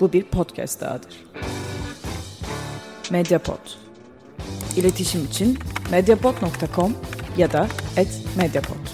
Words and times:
Bu 0.00 0.12
bir 0.12 0.30
podcast 0.30 0.80
dahadır. 0.80 1.26
Mediapod. 3.10 3.70
İletişim 4.76 5.24
için 5.24 5.58
mediapod.com 5.90 6.96
ya 7.36 7.52
da 7.52 7.68
@mediapod. 8.36 8.88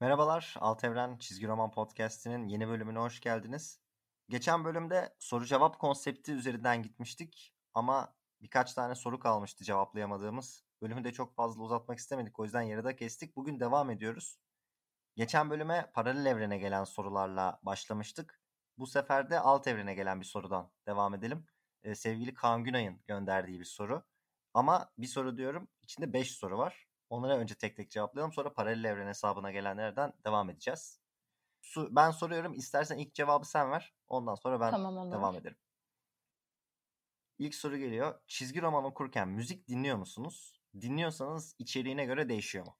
Merhabalar, 0.00 0.54
Alt 0.58 0.84
Evren 0.84 1.18
Çizgi 1.18 1.46
Roman 1.46 1.70
Podcast'inin 1.70 2.48
yeni 2.48 2.68
bölümüne 2.68 2.98
hoş 2.98 3.20
geldiniz. 3.20 3.80
Geçen 4.28 4.64
bölümde 4.64 5.14
soru 5.18 5.44
cevap 5.44 5.78
konsepti 5.78 6.32
üzerinden 6.32 6.82
gitmiştik 6.82 7.54
ama 7.74 8.14
birkaç 8.42 8.74
tane 8.74 8.94
soru 8.94 9.18
kalmıştı 9.18 9.64
cevaplayamadığımız. 9.64 10.64
Bölümü 10.82 11.04
de 11.04 11.12
çok 11.12 11.34
fazla 11.34 11.62
uzatmak 11.62 11.98
istemedik 11.98 12.38
o 12.38 12.44
yüzden 12.44 12.62
yarıda 12.62 12.96
kestik. 12.96 13.36
Bugün 13.36 13.60
devam 13.60 13.90
ediyoruz. 13.90 14.38
Geçen 15.16 15.50
bölüme 15.50 15.90
paralel 15.94 16.26
evrene 16.26 16.58
gelen 16.58 16.84
sorularla 16.84 17.58
başlamıştık. 17.62 18.40
Bu 18.78 18.86
sefer 18.86 19.30
de 19.30 19.40
alt 19.40 19.66
evrene 19.66 19.94
gelen 19.94 20.20
bir 20.20 20.26
sorudan 20.26 20.72
devam 20.86 21.14
edelim. 21.14 21.46
Ee, 21.82 21.94
sevgili 21.94 22.34
Kaan 22.34 22.64
Günay'ın 22.64 23.00
gönderdiği 23.06 23.60
bir 23.60 23.64
soru. 23.64 24.04
Ama 24.54 24.92
bir 24.98 25.06
soru 25.06 25.36
diyorum 25.36 25.68
içinde 25.82 26.12
5 26.12 26.32
soru 26.32 26.58
var. 26.58 26.88
Onlara 27.10 27.38
önce 27.38 27.54
tek 27.54 27.76
tek 27.76 27.90
cevaplayalım 27.90 28.32
sonra 28.32 28.52
paralel 28.54 28.84
evren 28.84 29.08
hesabına 29.08 29.50
gelenlerden 29.52 30.12
devam 30.26 30.50
edeceğiz. 30.50 31.00
Su, 31.62 31.96
ben 31.96 32.10
soruyorum 32.10 32.54
istersen 32.54 32.98
ilk 32.98 33.14
cevabı 33.14 33.46
sen 33.46 33.70
ver. 33.70 33.94
Ondan 34.08 34.34
sonra 34.34 34.60
ben 34.60 34.70
Tamam, 34.70 34.96
olur. 34.98 35.12
devam 35.12 35.36
ederim. 35.36 35.56
İlk 37.38 37.54
soru 37.54 37.76
geliyor. 37.76 38.20
Çizgi 38.26 38.62
roman 38.62 38.84
okurken 38.84 39.28
müzik 39.28 39.68
dinliyor 39.68 39.96
musunuz? 39.96 40.60
Dinliyorsanız 40.80 41.54
içeriğine 41.58 42.04
göre 42.04 42.28
değişiyor 42.28 42.66
mu? 42.66 42.76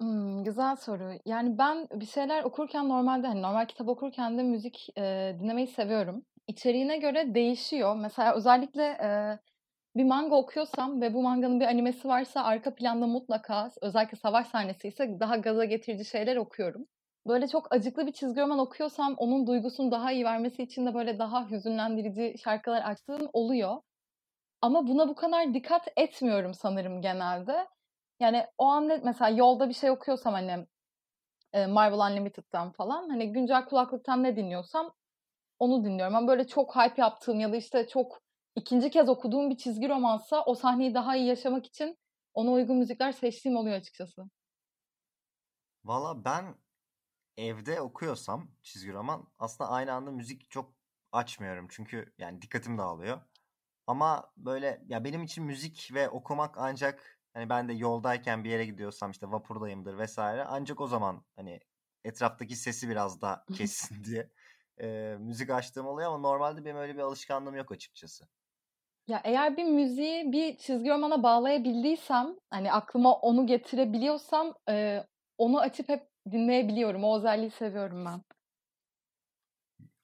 Hımm, 0.00 0.44
güzel 0.44 0.76
soru. 0.76 1.12
Yani 1.26 1.58
ben 1.58 1.88
bir 1.94 2.06
şeyler 2.06 2.42
okurken 2.44 2.88
normalde, 2.88 3.26
hani, 3.26 3.42
normal 3.42 3.66
kitap 3.66 3.88
okurken 3.88 4.38
de 4.38 4.42
müzik, 4.42 4.88
eee, 4.96 5.36
dinlemeyi 5.40 5.66
seviyorum. 5.66 6.24
İçeriğine 6.48 6.96
göre 6.98 7.34
değişiyor. 7.34 7.96
Mesela 7.96 8.34
özellikle, 8.34 8.82
eee, 9.00 9.38
bir 9.96 10.04
manga 10.04 10.36
okuyorsam 10.36 11.00
ve 11.02 11.14
bu 11.14 11.22
manganın 11.22 11.60
bir 11.60 11.66
animesi 11.66 12.08
varsa 12.08 12.44
arka 12.44 12.74
planda 12.74 13.06
mutlaka 13.06 13.70
özellikle 13.82 14.16
savaş 14.18 14.46
sahnesi 14.48 14.88
ise 14.88 15.20
daha 15.20 15.36
gaza 15.36 15.64
getirici 15.64 16.04
şeyler 16.04 16.36
okuyorum. 16.36 16.86
Böyle 17.28 17.48
çok 17.48 17.74
acıklı 17.74 18.06
bir 18.06 18.12
çizgi 18.12 18.40
roman 18.40 18.58
okuyorsam 18.58 19.14
onun 19.18 19.46
duygusunu 19.46 19.90
daha 19.92 20.12
iyi 20.12 20.24
vermesi 20.24 20.62
için 20.62 20.86
de 20.86 20.94
böyle 20.94 21.18
daha 21.18 21.50
hüzünlendirici 21.50 22.34
şarkılar 22.44 22.82
açtığım 22.82 23.28
oluyor. 23.32 23.76
Ama 24.62 24.86
buna 24.88 25.08
bu 25.08 25.14
kadar 25.14 25.54
dikkat 25.54 25.88
etmiyorum 25.96 26.54
sanırım 26.54 27.02
genelde. 27.02 27.68
Yani 28.20 28.46
o 28.58 28.66
an 28.66 29.00
mesela 29.04 29.28
yolda 29.30 29.68
bir 29.68 29.74
şey 29.74 29.90
okuyorsam 29.90 30.34
hani 30.34 30.66
Marvel 31.54 31.98
Unlimited'dan 32.12 32.72
falan 32.72 33.08
hani 33.08 33.32
güncel 33.32 33.64
kulaklıktan 33.64 34.22
ne 34.22 34.36
dinliyorsam 34.36 34.94
onu 35.58 35.84
dinliyorum. 35.84 36.16
Ama 36.16 36.28
böyle 36.28 36.46
çok 36.46 36.76
hype 36.76 37.02
yaptığım 37.02 37.40
ya 37.40 37.52
da 37.52 37.56
işte 37.56 37.88
çok 37.88 38.22
ikinci 38.56 38.90
kez 38.90 39.08
okuduğum 39.08 39.50
bir 39.50 39.56
çizgi 39.56 39.88
romansa 39.88 40.44
o 40.44 40.54
sahneyi 40.54 40.94
daha 40.94 41.16
iyi 41.16 41.26
yaşamak 41.26 41.66
için 41.66 41.98
ona 42.34 42.50
uygun 42.52 42.76
müzikler 42.76 43.12
seçtiğim 43.12 43.58
oluyor 43.58 43.76
açıkçası. 43.76 44.22
Valla 45.84 46.24
ben 46.24 46.54
evde 47.36 47.80
okuyorsam 47.80 48.50
çizgi 48.62 48.92
roman 48.92 49.32
aslında 49.38 49.70
aynı 49.70 49.92
anda 49.92 50.10
müzik 50.10 50.50
çok 50.50 50.74
açmıyorum. 51.12 51.68
Çünkü 51.70 52.14
yani 52.18 52.42
dikkatim 52.42 52.78
dağılıyor. 52.78 53.20
Ama 53.86 54.32
böyle 54.36 54.82
ya 54.88 55.04
benim 55.04 55.22
için 55.22 55.44
müzik 55.44 55.90
ve 55.94 56.08
okumak 56.08 56.54
ancak 56.58 57.15
hani 57.36 57.48
ben 57.50 57.68
de 57.68 57.72
yoldayken 57.72 58.44
bir 58.44 58.50
yere 58.50 58.66
gidiyorsam 58.66 59.10
işte 59.10 59.30
vapurdayımdır 59.30 59.98
vesaire 59.98 60.44
ancak 60.44 60.80
o 60.80 60.86
zaman 60.86 61.24
hani 61.36 61.60
etraftaki 62.04 62.56
sesi 62.56 62.88
biraz 62.88 63.20
da 63.22 63.46
kessin 63.52 64.04
diye 64.04 64.30
e, 64.80 65.16
müzik 65.20 65.50
açtığım 65.50 65.86
oluyor 65.86 66.08
ama 66.08 66.18
normalde 66.18 66.64
benim 66.64 66.76
öyle 66.76 66.94
bir 66.94 67.00
alışkanlığım 67.02 67.56
yok 67.56 67.72
açıkçası. 67.72 68.28
Ya 69.08 69.20
eğer 69.24 69.56
bir 69.56 69.64
müziği 69.64 70.32
bir 70.32 70.56
çizgi 70.56 70.90
romana 70.90 71.22
bağlayabildiysem 71.22 72.36
hani 72.50 72.72
aklıma 72.72 73.14
onu 73.14 73.46
getirebiliyorsam 73.46 74.54
eee, 74.68 75.06
onu 75.38 75.60
açıp 75.60 75.88
hep 75.88 76.08
dinleyebiliyorum. 76.32 77.04
O 77.04 77.16
özelliği 77.18 77.50
seviyorum 77.50 78.04
ben. 78.04 78.22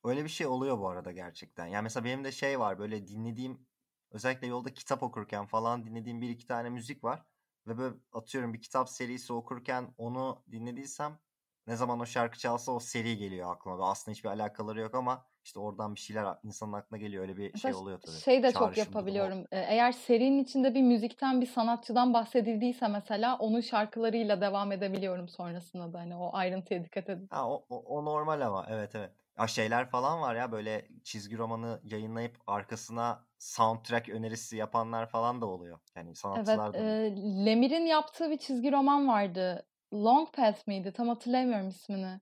Öyle 0.04 0.24
bir 0.24 0.28
şey 0.28 0.46
oluyor 0.46 0.78
bu 0.78 0.88
arada 0.88 1.12
gerçekten. 1.12 1.66
Yani 1.66 1.82
mesela 1.82 2.04
benim 2.04 2.24
de 2.24 2.32
şey 2.32 2.60
var 2.60 2.78
böyle 2.78 3.06
dinlediğim 3.08 3.66
özellikle 4.12 4.46
yolda 4.46 4.74
kitap 4.74 5.02
okurken 5.02 5.46
falan 5.46 5.84
dinlediğim 5.86 6.20
bir 6.20 6.28
iki 6.30 6.46
tane 6.46 6.70
müzik 6.70 7.04
var. 7.04 7.26
Ve 7.66 7.78
böyle 7.78 7.96
atıyorum 8.12 8.54
bir 8.54 8.62
kitap 8.62 8.88
serisi 8.90 9.32
okurken 9.32 9.94
onu 9.98 10.44
dinlediysem 10.50 11.18
ne 11.66 11.76
zaman 11.76 12.00
o 12.00 12.06
şarkı 12.06 12.38
çalsa 12.38 12.72
o 12.72 12.80
seri 12.80 13.16
geliyor 13.16 13.52
aklıma. 13.54 13.76
Böyle 13.78 13.86
aslında 13.86 14.14
hiçbir 14.14 14.28
alakaları 14.28 14.80
yok 14.80 14.94
ama 14.94 15.26
işte 15.44 15.60
oradan 15.60 15.94
bir 15.94 16.00
şeyler 16.00 16.38
insanın 16.42 16.72
aklına 16.72 16.98
geliyor. 17.00 17.22
Öyle 17.22 17.36
bir 17.36 17.56
şey 17.56 17.74
Mesela 17.74 17.74
oluyor 17.74 18.00
tabii. 18.02 18.22
şey 18.24 18.42
de 18.42 18.52
çok 18.52 18.76
Çağrışım 18.76 18.98
durumu. 18.98 19.32
yapabiliyorum. 19.32 19.38
Eee, 19.52 19.66
Eğer 19.68 19.92
serinin 19.92 20.42
içinde 20.44 20.74
bir 20.74 20.82
müzikten, 20.82 21.40
bir 21.40 21.46
sanatçıdan 21.46 22.14
bahsedildiyse 22.14 22.88
mesela 22.88 23.38
onun 23.38 23.60
şarkılarıyla 23.60 24.40
devam 24.40 24.72
edebiliyorum 24.72 25.28
sonrasında 25.28 25.92
da 25.92 25.98
hani 25.98 26.16
o 26.16 26.30
ayrıntıya 26.36 26.84
dikkat 26.84 27.08
edip. 27.08 27.30
Ha, 27.30 27.40
o, 27.48 27.66
o, 27.68 27.76
o 27.98 28.04
normal 28.04 28.40
ama 28.40 28.66
evet 28.68 28.94
evet. 28.94 29.16
Ya 29.38 29.46
şeyler 29.46 29.90
falan 29.90 30.20
var 30.20 30.34
ya 30.34 30.52
böyle 30.52 30.88
çizgi 31.04 31.38
romanı 31.38 31.80
yayınlayıp 31.84 32.36
arkasına 32.46 33.26
soundtrack 33.38 34.08
önerisi 34.08 34.56
yapanlar 34.56 35.08
falan 35.08 35.40
da 35.40 35.46
oluyor. 35.46 35.80
Yani 35.96 36.16
Evet, 36.36 36.46
sanatçılar 36.46 36.70
oluyor. 36.74 36.84
eee, 36.84 37.16
Lemir'in 37.46 37.86
yaptığı 37.86 38.30
bir 38.30 38.38
çizgi 38.38 38.72
roman 38.72 39.08
vardı. 39.08 39.66
Long 39.94 40.32
Path 40.34 40.68
miydi? 40.68 40.92
Tam 40.92 41.08
hatırlamıyorum 41.08 41.68
ismini. 41.68 42.20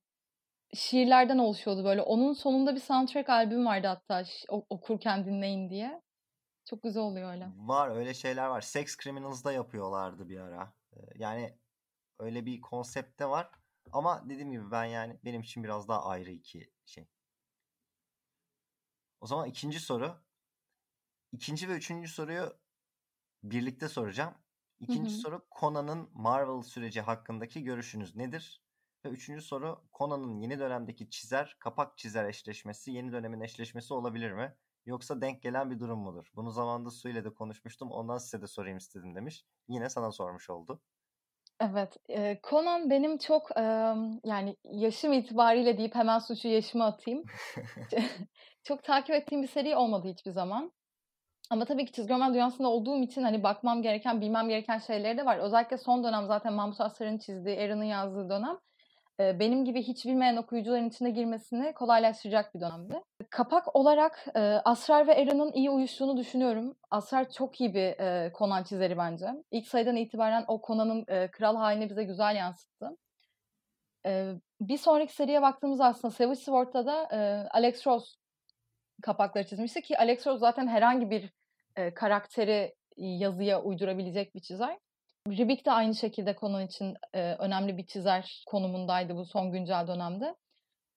Şiirlerden 0.75 1.38
oluşuyordu 1.38 1.84
böyle. 1.84 2.03
Onun 2.03 2.32
sonunda 2.34 2.75
bir 2.75 2.81
soundtrack 2.81 3.31
albüm 3.31 3.66
vardı 3.66 3.87
hatta 3.87 4.25
o- 4.50 4.66
okurken 4.70 5.26
dinleyin 5.26 5.70
diye. 5.70 6.03
Çok 6.66 6.82
güzel 6.82 7.03
oluyor 7.03 7.32
öyle. 7.32 7.49
Var 7.56 7.88
öyle 7.97 8.15
şeyler 8.15 8.47
var. 8.49 8.60
Sex 8.60 8.97
Criminals'da 8.97 9.53
yapıyorlardı 9.53 10.28
bir 10.28 10.41
ara. 10.41 10.75
Yani 11.15 11.59
öyle 12.19 12.47
bir 12.47 12.60
konsept 12.60 13.20
de 13.20 13.26
var. 13.31 13.50
Ama 13.93 14.29
dediğim 14.29 14.51
gibi 14.53 14.71
ben 14.71 14.85
yani 14.85 15.21
benim 15.25 15.41
için 15.41 15.65
biraz 15.65 15.89
daha 15.89 16.05
ayrı 16.05 16.31
iki 16.31 16.73
şey. 16.85 17.09
O 19.21 19.27
zaman 19.27 19.49
ikinci 19.49 19.81
soru. 19.81 20.23
İkinci 21.33 21.69
ve 21.69 21.73
üçüncü 21.77 22.09
soruyu 22.09 22.61
birlikte 23.43 23.89
soracağım. 23.89 24.35
Hı 24.35 24.39
İkinci 24.81 25.11
hı. 25.11 25.15
soru 25.15 25.47
Conan'ın 25.61 26.11
Marvel 26.15 26.63
süreci 26.63 27.01
hakkındaki 27.01 27.65
görüşünüz 27.65 28.17
nedir? 28.17 28.63
Ve 29.05 29.09
üçüncü 29.09 29.43
soru 29.43 29.85
Conan'ın 29.99 30.39
yeni 30.41 30.59
dönemdeki 30.59 31.11
çizer, 31.11 31.57
kapak 31.61 31.99
çizer 31.99 32.25
eşleşmesi 32.25 32.91
yeni 32.91 33.12
dönemin 33.12 33.41
eşleşmesi 33.41 33.95
olabilir 33.95 34.33
mi? 34.33 34.57
Yoksa 34.87 35.21
denk 35.21 35.43
gelen 35.43 35.71
bir 35.71 35.79
durum 35.81 35.99
mudur? 35.99 36.31
Bunu 36.35 36.51
zamanında 36.51 36.91
Su 36.91 37.09
ile 37.09 37.25
de 37.25 37.35
konuşmuştum. 37.35 37.91
Ondan 37.91 38.19
size 38.19 38.43
de 38.43 38.47
sorayım 38.47 38.79
istedim 38.79 39.15
demiş. 39.15 39.47
Yine 39.69 39.91
sana 39.91 40.12
sormuş 40.12 40.51
oldu. 40.51 40.83
Evet, 41.60 41.97
eee, 42.09 42.41
Conan 42.50 42.91
benim 42.91 43.19
çok 43.19 43.56
emm, 43.56 44.21
yani 44.25 44.56
yaşım 44.65 45.12
itibariyle 45.12 45.78
deyip 45.78 45.94
hemen 45.94 46.19
suçu 46.19 46.48
yaşıma 46.48 46.87
atayım. 46.87 47.25
Çok 48.65 48.82
takip 48.84 49.15
ettiğim 49.15 49.43
bir 49.43 49.48
seri 49.48 49.76
olmadı 49.76 50.09
hiçbir 50.09 50.31
zaman. 50.31 50.72
Ama 51.50 51.65
tabii 51.65 51.87
ki 51.87 51.93
çizgi 51.93 52.15
roman 52.15 52.34
dünyasında 52.34 52.69
olduğum 52.69 53.03
için 53.03 53.22
hani 53.22 53.43
bakmam 53.43 53.82
gereken, 53.82 54.20
bilmem 54.20 54.49
gereken 54.49 54.78
şeyleri 54.78 55.19
de 55.19 55.26
var. 55.26 55.38
Özellikle 55.38 55.78
son 55.78 56.04
dönem 56.04 56.26
zaten 56.26 56.53
Mahmut 56.53 56.81
Asrar'ın 56.81 57.19
çizdiği, 57.19 57.60
Aaron'ın 57.60 57.84
yazdığı 57.84 58.31
dönem 58.31 58.59
benim 59.20 59.64
gibi 59.64 59.82
hiç 59.82 60.06
bilmeyen 60.06 60.36
okuyucuların 60.36 60.88
içine 60.88 61.10
girmesini 61.10 61.72
kolaylaştıracak 61.72 62.54
bir 62.54 62.60
dönemdi. 62.60 62.94
Kapak 63.31 63.76
olarak 63.76 64.26
eee, 64.36 64.60
Asrar 64.64 65.06
ve 65.06 65.16
Aaron'ın 65.16 65.53
iyi 65.53 65.70
uyuştuğunu 65.70 66.16
düşünüyorum. 66.16 66.76
Asrar 66.91 67.31
çok 67.31 67.60
iyi 67.60 67.75
bir 67.75 67.94
Conan 68.38 68.62
çizeri 68.62 68.98
bence. 68.98 69.26
İlk 69.50 69.66
sayıdan 69.66 69.97
itibaren 69.97 70.44
o 70.48 70.60
Conan'ın 70.66 71.04
kral 71.31 71.56
halini 71.56 71.91
bize 71.91 72.04
güzel 72.04 72.36
yansıttı. 72.36 72.97
Bir 74.60 74.76
sonraki 74.78 75.12
seriye 75.14 75.42
baktığımızda 75.42 75.84
aslında 75.84 76.14
Savage 76.14 76.41
Sword'da 76.41 76.87
da 76.87 77.08
Alex 77.50 77.87
Ross 77.87 78.16
kapakları 79.02 79.46
çizmişti 79.46 79.82
ki 79.82 79.99
Alex 79.99 80.26
Ross 80.26 80.40
zaten 80.40 80.69
herhangi 80.69 81.11
bir 81.11 81.32
karakteri 81.94 82.75
yazıya 82.96 83.62
uydurabilecek 83.62 84.34
bir 84.34 84.40
çizer. 84.40 84.78
Ribik 85.28 85.67
de 85.67 85.72
aynı 85.72 85.94
şekilde 85.94 86.37
Conan 86.40 86.67
için 86.67 86.94
eee, 87.14 87.37
önemli 87.38 87.76
bir 87.78 87.87
çizer 87.87 88.44
konumundaydı 88.46 89.17
bu 89.17 89.25
son 89.25 89.52
güncel 89.52 89.87
dönemde. 89.87 90.37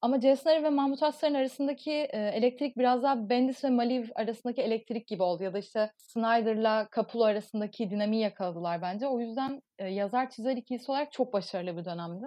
Ama 0.01 0.15
Aaron 0.15 0.63
ve 0.63 0.69
Mahmut 0.69 1.03
Aslan'ın 1.03 1.33
arasındaki 1.35 1.91
eee, 1.91 2.31
elektrik 2.35 2.77
biraz 2.77 3.03
daha 3.03 3.29
Bendis 3.29 3.63
ve 3.63 3.69
Maliv 3.69 4.05
arasındaki 4.15 4.61
elektrik 4.61 5.07
gibi 5.07 5.23
oldu. 5.23 5.43
Ya 5.43 5.53
da 5.53 5.59
işte 5.59 5.91
Snyder'la 5.97 6.87
Capullo 6.95 7.23
arasındaki 7.23 7.89
dinamiği 7.89 8.21
yakaladılar 8.21 8.81
bence. 8.81 9.07
O 9.07 9.19
yüzden 9.19 9.61
eee, 9.79 9.87
yazar 9.87 10.29
çizer 10.29 10.57
ikilisi 10.57 10.91
olarak 10.91 11.11
çok 11.11 11.33
başarılı 11.33 11.77
bir 11.77 11.85
dönemdi. 11.85 12.25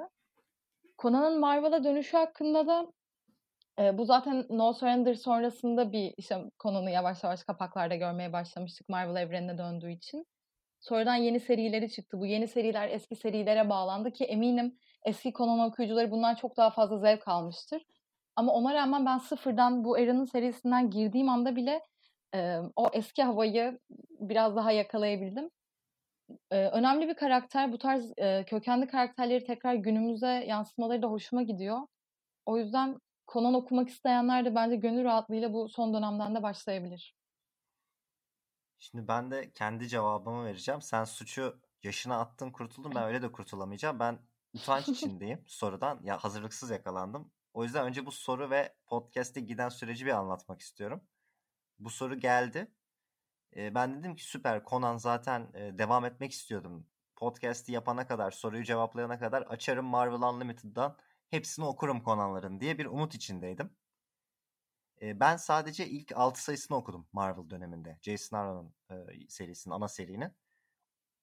Conan'ın 0.98 1.40
Marvel'a 1.40 1.84
dönüşü 1.84 2.16
hakkında 2.16 2.66
da 2.66 2.86
Eee, 3.78 3.98
bu 3.98 4.04
zaten 4.04 4.46
No 4.50 4.72
Surrender 4.72 5.14
sonrasında 5.14 5.92
bir 5.92 6.14
işte 6.16 6.44
Conan'ı 6.62 6.90
yavaş 6.90 7.24
yavaş 7.24 7.44
kapaklarda 7.44 7.94
görmeye 7.96 8.32
başlamıştık 8.32 8.88
Marvel 8.88 9.22
evrenine 9.22 9.58
döndüğü 9.58 9.92
için. 9.92 10.26
Sonradan 10.88 11.14
yeni 11.14 11.40
serileri 11.40 11.90
çıktı. 11.90 12.20
Bu 12.20 12.26
yeni 12.26 12.48
seriler 12.48 12.88
eski 12.88 13.16
serilere 13.16 13.68
bağlandı 13.68 14.12
ki 14.12 14.24
eminim 14.24 14.78
eski 15.04 15.32
Conan 15.32 15.58
okuyucuları 15.58 16.10
bundan 16.10 16.34
çok 16.34 16.56
daha 16.56 16.70
fazla 16.70 16.98
zevk 16.98 17.28
almıştır. 17.28 17.82
Ama 18.36 18.52
ona 18.52 18.74
rağmen 18.74 19.06
ben 19.06 19.18
sıfırdan 19.18 19.84
bu 19.84 19.98
Era'nın 19.98 20.24
serisinden 20.24 20.90
girdiğim 20.90 21.28
anda 21.28 21.56
bile 21.56 21.82
e, 22.34 22.58
o 22.76 22.88
eski 22.92 23.22
havayı 23.22 23.78
biraz 24.20 24.56
daha 24.56 24.72
yakalayabildim. 24.72 25.50
E, 26.50 26.56
önemli 26.56 27.08
bir 27.08 27.14
karakter. 27.14 27.72
Bu 27.72 27.78
tarz 27.78 28.12
e, 28.18 28.44
kökenli 28.44 28.86
karakterleri 28.86 29.44
tekrar 29.44 29.74
günümüze 29.74 30.44
yansıtmaları 30.48 31.02
da 31.02 31.06
hoşuma 31.06 31.42
gidiyor. 31.42 31.78
O 32.46 32.58
yüzden 32.58 32.98
Conan 33.32 33.54
okumak 33.54 33.88
isteyenler 33.88 34.44
de 34.44 34.54
bence 34.54 34.76
gönül 34.76 35.04
rahatlığıyla 35.04 35.52
bu 35.52 35.68
son 35.68 35.94
dönemden 35.94 36.34
de 36.34 36.42
başlayabilir. 36.42 37.15
Şimdi 38.78 39.08
ben 39.08 39.30
de 39.30 39.52
kendi 39.52 39.88
cevabımı 39.88 40.44
vereceğim. 40.44 40.82
Sen 40.82 41.04
suçu 41.04 41.60
yaşına 41.82 42.20
attın 42.20 42.50
kurtuldun. 42.50 42.94
Ben 42.94 43.04
öyle 43.04 43.22
de 43.22 43.32
kurtulamayacağım. 43.32 43.98
Ben 43.98 44.18
utanç 44.54 44.88
içindeyim 44.88 45.44
sorudan. 45.46 46.00
Ya 46.02 46.18
hazırlıksız 46.24 46.70
yakalandım. 46.70 47.32
O 47.54 47.64
yüzden 47.64 47.86
önce 47.86 48.06
bu 48.06 48.12
soru 48.12 48.50
ve 48.50 48.74
podcast'te 48.86 49.40
giden 49.40 49.68
süreci 49.68 50.06
bir 50.06 50.10
anlatmak 50.10 50.60
istiyorum. 50.60 51.00
Bu 51.78 51.90
soru 51.90 52.20
geldi. 52.20 52.72
Ben 53.56 53.98
dedim 53.98 54.16
ki 54.16 54.24
süper 54.24 54.64
Conan 54.64 54.96
zaten 54.96 55.52
devam 55.54 56.04
etmek 56.04 56.32
istiyordum. 56.32 56.86
Podcast'i 57.16 57.72
yapana 57.72 58.06
kadar, 58.06 58.30
soruyu 58.30 58.64
cevaplayana 58.64 59.18
kadar 59.18 59.42
açarım 59.42 59.86
Marvel 59.86 60.28
Unlimited'dan 60.28 60.96
hepsini 61.30 61.64
okurum 61.64 62.04
Conan'ların 62.04 62.60
diye 62.60 62.78
bir 62.78 62.86
umut 62.86 63.14
içindeydim. 63.14 63.70
Ben 65.02 65.36
sadece 65.36 65.86
ilk 65.86 66.12
6 66.16 66.42
sayısını 66.42 66.76
okudum 66.76 67.08
Marvel 67.12 67.50
döneminde. 67.50 67.98
Jason 68.02 68.36
Aaron'un 68.36 68.74
e, 68.90 69.28
serisinin, 69.28 69.74
ana 69.74 69.88
serinin. 69.88 70.32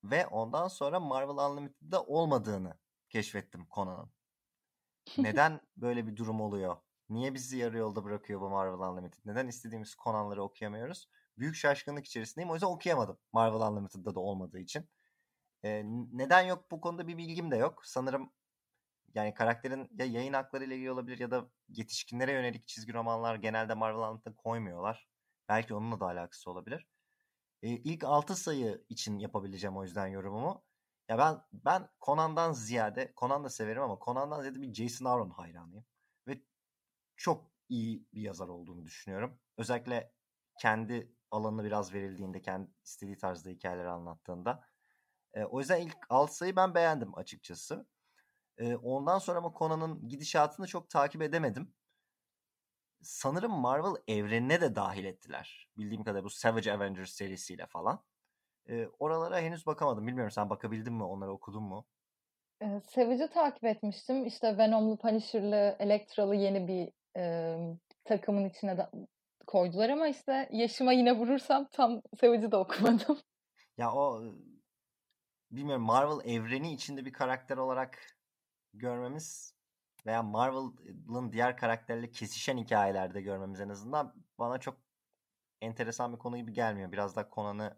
Ve 0.04 0.28
ondan 0.28 0.68
sonra 0.68 1.00
Marvel 1.00 1.50
Unlimited'da 1.50 2.04
olmadığını 2.04 2.80
keşfettim 3.10 3.68
Conan'ın. 3.76 4.12
Neden 5.18 5.62
böyle 5.78 6.08
bir 6.08 6.16
durum 6.16 6.42
oluyor? 6.42 6.78
Niye 7.10 7.34
bizi 7.34 7.58
yarı 7.58 7.78
yolda 7.78 8.04
bırakıyor 8.04 8.42
bu 8.42 8.50
Marvel 8.50 8.90
Unlimited? 8.90 9.20
Neden 9.26 9.48
istediğimiz 9.48 9.96
Conan'ları 10.04 10.44
okuyamıyoruz? 10.44 11.10
Büyük 11.38 11.56
şaşkınlık 11.56 12.06
içerisindeyim. 12.06 12.52
O 12.52 12.54
yüzden 12.54 12.68
okuyamadım 12.68 13.18
Marvel 13.34 13.68
Unlimited'da 13.68 14.16
da 14.16 14.20
olmadığı 14.20 14.60
için. 14.60 14.90
Neden 16.14 16.42
yok 16.42 16.72
bu 16.72 16.82
konuda 16.82 17.08
bir 17.08 17.18
bilgim 17.18 17.52
de 17.52 17.58
yok. 17.58 17.82
Sanırım 17.86 18.32
yani 19.16 19.34
karakterin 19.34 19.90
ya 19.98 20.06
yayın 20.06 20.34
hakları 20.34 20.64
ile 20.64 20.76
ilgili 20.76 20.92
olabilir 20.92 21.20
ya 21.20 21.32
da 21.32 21.50
yetişkinlere 21.70 22.32
yönelik 22.32 22.68
çizgi 22.68 22.94
romanlar 22.94 23.36
genelde 23.36 23.74
Marvel 23.74 24.00
Unlimited'da 24.00 24.36
koymuyorlar. 24.36 25.08
Belki 25.50 25.74
onunla 25.74 26.00
da 26.00 26.06
alakası 26.06 26.52
olabilir. 26.52 26.88
Ee, 27.62 27.70
ilk 27.70 28.04
6 28.04 28.36
sayı 28.36 28.86
için 28.90 29.20
yapabileceğim 29.20 29.78
o 29.78 29.84
yüzden 29.84 30.08
yorumumu. 30.08 30.64
Ya 31.10 31.18
ben 31.18 31.42
ben 31.54 31.90
Conan'dan 32.06 32.52
ziyade 32.54 33.14
Conan 33.18 33.44
da 33.44 33.50
severim 33.50 33.82
ama 33.82 34.00
Conan'dan 34.06 34.42
ziyade 34.42 34.62
bir 34.62 34.74
Jason 34.74 35.06
Aaron 35.06 35.30
hayranıyım. 35.30 35.86
Ve 36.28 36.42
çok 37.18 37.52
iyi 37.70 38.08
bir 38.14 38.22
yazar 38.22 38.48
olduğunu 38.48 38.86
düşünüyorum. 38.86 39.40
Özellikle 39.58 40.14
kendi 40.62 41.16
alanını 41.32 41.64
biraz 41.64 41.94
verildiğinde, 41.94 42.42
kendi 42.42 42.72
istediği 42.84 43.18
tarzda 43.18 43.50
hikayeleri 43.50 43.90
anlattığında. 43.90 44.64
E, 45.34 45.44
o 45.44 45.60
yüzden 45.60 45.82
ilk 45.82 45.98
alt 46.10 46.32
sayı 46.32 46.56
ben 46.56 46.76
beğendim 46.76 47.18
açıkçası. 47.18 47.88
E, 48.58 48.76
ondan 48.76 49.20
sonra 49.20 49.38
ama 49.38 49.54
Conan'ın 49.58 50.10
gidişatını 50.10 50.68
çok 50.68 50.90
takip 50.90 51.22
edemedim. 51.22 51.74
Sanırım 53.02 53.52
Marvel 53.52 54.02
evrenine 54.08 54.62
de 54.62 54.76
dahil 54.76 55.06
ettiler. 55.06 55.70
Bildiğim 55.78 56.04
kadar 56.04 56.24
bu 56.24 56.30
Savage 56.30 56.72
Avengers 56.72 57.10
serisiyle 57.10 57.66
falan. 57.66 58.04
E, 58.70 58.88
oralara 59.00 59.40
henüz 59.40 59.66
bakamadım. 59.66 60.08
Bilmiyorum 60.08 60.32
sen 60.32 60.50
bakabildin 60.50 60.94
mi? 60.94 61.04
Onları 61.04 61.32
okudun 61.32 61.64
mu? 61.64 61.86
E, 62.62 62.82
Savage'ı 62.90 63.28
takip 63.28 63.64
etmiştim. 63.64 64.26
İşte 64.26 64.58
Venom'lu, 64.58 64.98
Punisher'lı, 64.98 65.76
Elektra'lı 65.80 66.36
yeni 66.36 66.68
bir 66.68 66.92
e, 67.18 67.58
takımın 68.06 68.50
içine 68.50 68.78
de 68.78 68.90
koydular 69.48 69.90
ama 69.90 70.08
işte 70.08 70.50
yaşıma 70.52 70.94
yine 70.94 71.18
vurursam 71.18 71.68
tam 71.72 72.02
Savage'ı 72.22 72.52
da 72.52 72.60
okumadım. 72.60 73.20
Ya 73.78 73.94
o 73.94 74.24
bilmiyorum 75.52 75.84
Marvel 75.84 76.30
evreni 76.30 76.74
içinde 76.74 77.06
bir 77.06 77.14
karakter 77.14 77.58
olarak 77.58 78.18
görmemiz 78.74 79.56
veya 80.06 80.24
Marvel'ın 80.24 81.32
diğer 81.32 81.58
karakterle 81.58 82.12
kesişen 82.12 82.58
hikayelerde 82.58 83.22
görmemiz 83.22 83.62
en 83.62 83.70
azından 83.70 84.14
bana 84.40 84.58
çok 84.58 84.78
enteresan 85.62 86.14
bir 86.14 86.18
konu 86.18 86.38
gibi 86.38 86.54
gelmiyor. 86.54 86.92
Biraz 86.92 87.16
da 87.16 87.30
Conan'ı 87.36 87.78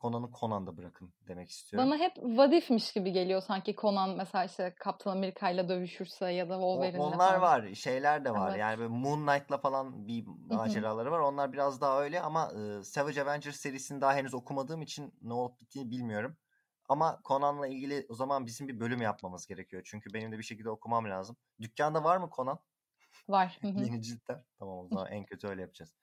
Conan'ı 0.00 0.30
Conan'da 0.40 0.76
bırakın 0.76 1.14
demek 1.28 1.50
istiyorum. 1.50 1.90
Bana 1.90 1.98
hep 1.98 2.16
vadifmiş 2.18 2.92
gibi 2.92 3.12
geliyor 3.12 3.42
sanki 3.42 3.74
Conan 3.74 4.16
mesela 4.16 4.44
işte 4.44 4.74
Kaptan 4.78 5.12
Amerika 5.12 5.50
ile 5.50 5.68
dövüşürse 5.68 6.32
ya 6.32 6.48
da 6.48 6.54
Wolverine'le 6.54 7.00
Onlar 7.00 7.28
falan. 7.28 7.42
var. 7.42 7.74
Şeyler 7.74 8.24
de 8.24 8.30
var. 8.30 8.48
Evet. 8.50 8.60
Yani 8.60 8.78
böyle 8.78 8.88
Moon 8.88 9.26
Knight'la 9.26 9.58
falan 9.58 10.08
bir 10.08 10.26
maceraları 10.50 11.10
var. 11.10 11.18
Onlar 11.18 11.52
biraz 11.52 11.80
daha 11.80 12.02
öyle 12.02 12.20
ama 12.20 12.52
e, 12.52 12.84
Savage 12.84 13.22
Avengers 13.22 13.56
serisini 13.56 14.00
daha 14.00 14.14
henüz 14.14 14.34
okumadığım 14.34 14.82
için 14.82 15.14
ne 15.22 15.32
olup 15.32 15.60
bittiğini 15.60 15.90
bilmiyorum. 15.90 16.36
Ama 16.90 17.20
Conan'la 17.24 17.66
ilgili 17.66 18.06
o 18.08 18.14
zaman 18.14 18.46
bizim 18.46 18.68
bir 18.68 18.80
bölüm 18.80 19.02
yapmamız 19.02 19.46
gerekiyor. 19.46 19.82
Çünkü 19.84 20.14
benim 20.14 20.32
de 20.32 20.38
bir 20.38 20.42
şekilde 20.42 20.70
okumam 20.70 21.04
lazım. 21.04 21.36
Dükkanda 21.60 22.04
var 22.04 22.16
mı 22.16 22.30
Conan? 22.36 22.58
Var. 23.28 23.58
Yeni 23.62 24.02
ciltler. 24.02 24.38
Tamam 24.58 24.78
o 24.78 24.88
zaman 24.88 25.06
en 25.12 25.24
kötü 25.24 25.48
öyle 25.48 25.60
yapacağız. 25.60 25.94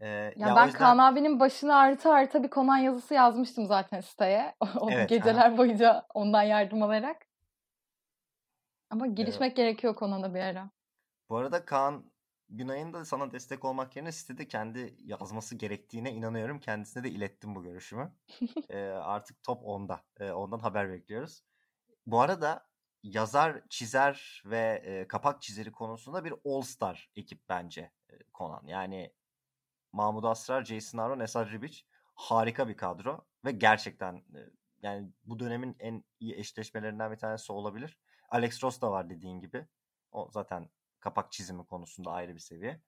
Ee, 0.00 0.06
Ya, 0.06 0.32
ya 0.36 0.56
ben 0.56 0.66
yüzden 0.66 0.78
Kaan 0.78 0.98
abinin 0.98 1.40
başını 1.40 1.76
ağrıta 1.76 2.12
ağrıta 2.14 2.42
bir 2.42 2.50
Conan 2.50 2.76
yazısı 2.76 3.14
yazmıştım 3.14 3.66
zaten 3.66 4.00
siteye. 4.00 4.54
O 4.80 4.90
Evet, 4.90 5.08
geceler 5.08 5.58
boyunca 5.58 6.06
ondan 6.14 6.42
yardım 6.42 6.82
alarak. 6.82 7.26
Ama 8.90 9.06
girişmek 9.06 9.56
gerekiyor 9.56 9.96
Conan'a 9.98 10.34
bir 10.34 10.40
ara. 10.40 10.70
bu 11.30 11.36
arada 11.36 11.64
Kaan 11.64 12.12
Günay'ın 12.48 12.92
da 12.92 13.04
sana 13.04 13.32
destek 13.32 13.64
olmak 13.64 13.96
yerine 13.96 14.12
sitede 14.12 14.48
kendi 14.48 14.96
yazması 14.98 15.54
gerektiğine 15.54 16.12
inanıyorum. 16.12 16.60
Kendisine 16.60 17.04
de 17.04 17.10
ilettim 17.10 17.54
bu 17.54 17.62
görüşümü. 17.62 18.12
Ee, 18.68 18.78
artık 18.88 19.42
top 19.42 19.60
onda. 19.64 20.04
Ee, 20.20 20.30
ondan 20.30 20.58
haber 20.58 20.90
bekliyoruz. 20.90 21.44
Bu 22.06 22.20
arada 22.20 22.68
yazar, 23.02 23.62
çizer 23.70 24.42
ve 24.46 24.82
e, 24.84 25.08
kapak 25.08 25.42
çizeri 25.42 25.72
konusunda 25.72 26.24
bir 26.24 26.34
all-star 26.44 27.10
ekip 27.16 27.48
bence 27.48 27.92
e, 28.10 28.14
Conan. 28.34 28.66
Yani 28.66 29.12
Mahmut 29.92 30.24
Asrar, 30.24 30.64
Jason 30.64 30.98
Aaron, 30.98 31.20
Esad 31.20 31.50
Ribic 31.50 31.78
harika 32.14 32.68
bir 32.68 32.76
kadro 32.76 33.26
ve 33.44 33.52
gerçekten 33.52 34.14
e, 34.14 34.40
yani 34.82 35.12
bu 35.24 35.38
dönemin 35.38 35.76
en 35.78 36.04
iyi 36.20 36.34
eşleşmelerinden 36.34 37.12
bir 37.12 37.16
tanesi 37.16 37.52
olabilir. 37.52 37.98
Alex 38.30 38.62
Ross 38.62 38.80
da 38.80 38.90
var 38.90 39.10
dediğin 39.10 39.40
gibi. 39.40 39.66
O 40.12 40.30
zaten 40.32 40.70
kapak 41.04 41.32
çizimi 41.32 41.66
konusunda 41.66 42.10
ayrı 42.10 42.34
bir 42.34 42.40
seviye. 42.40 42.80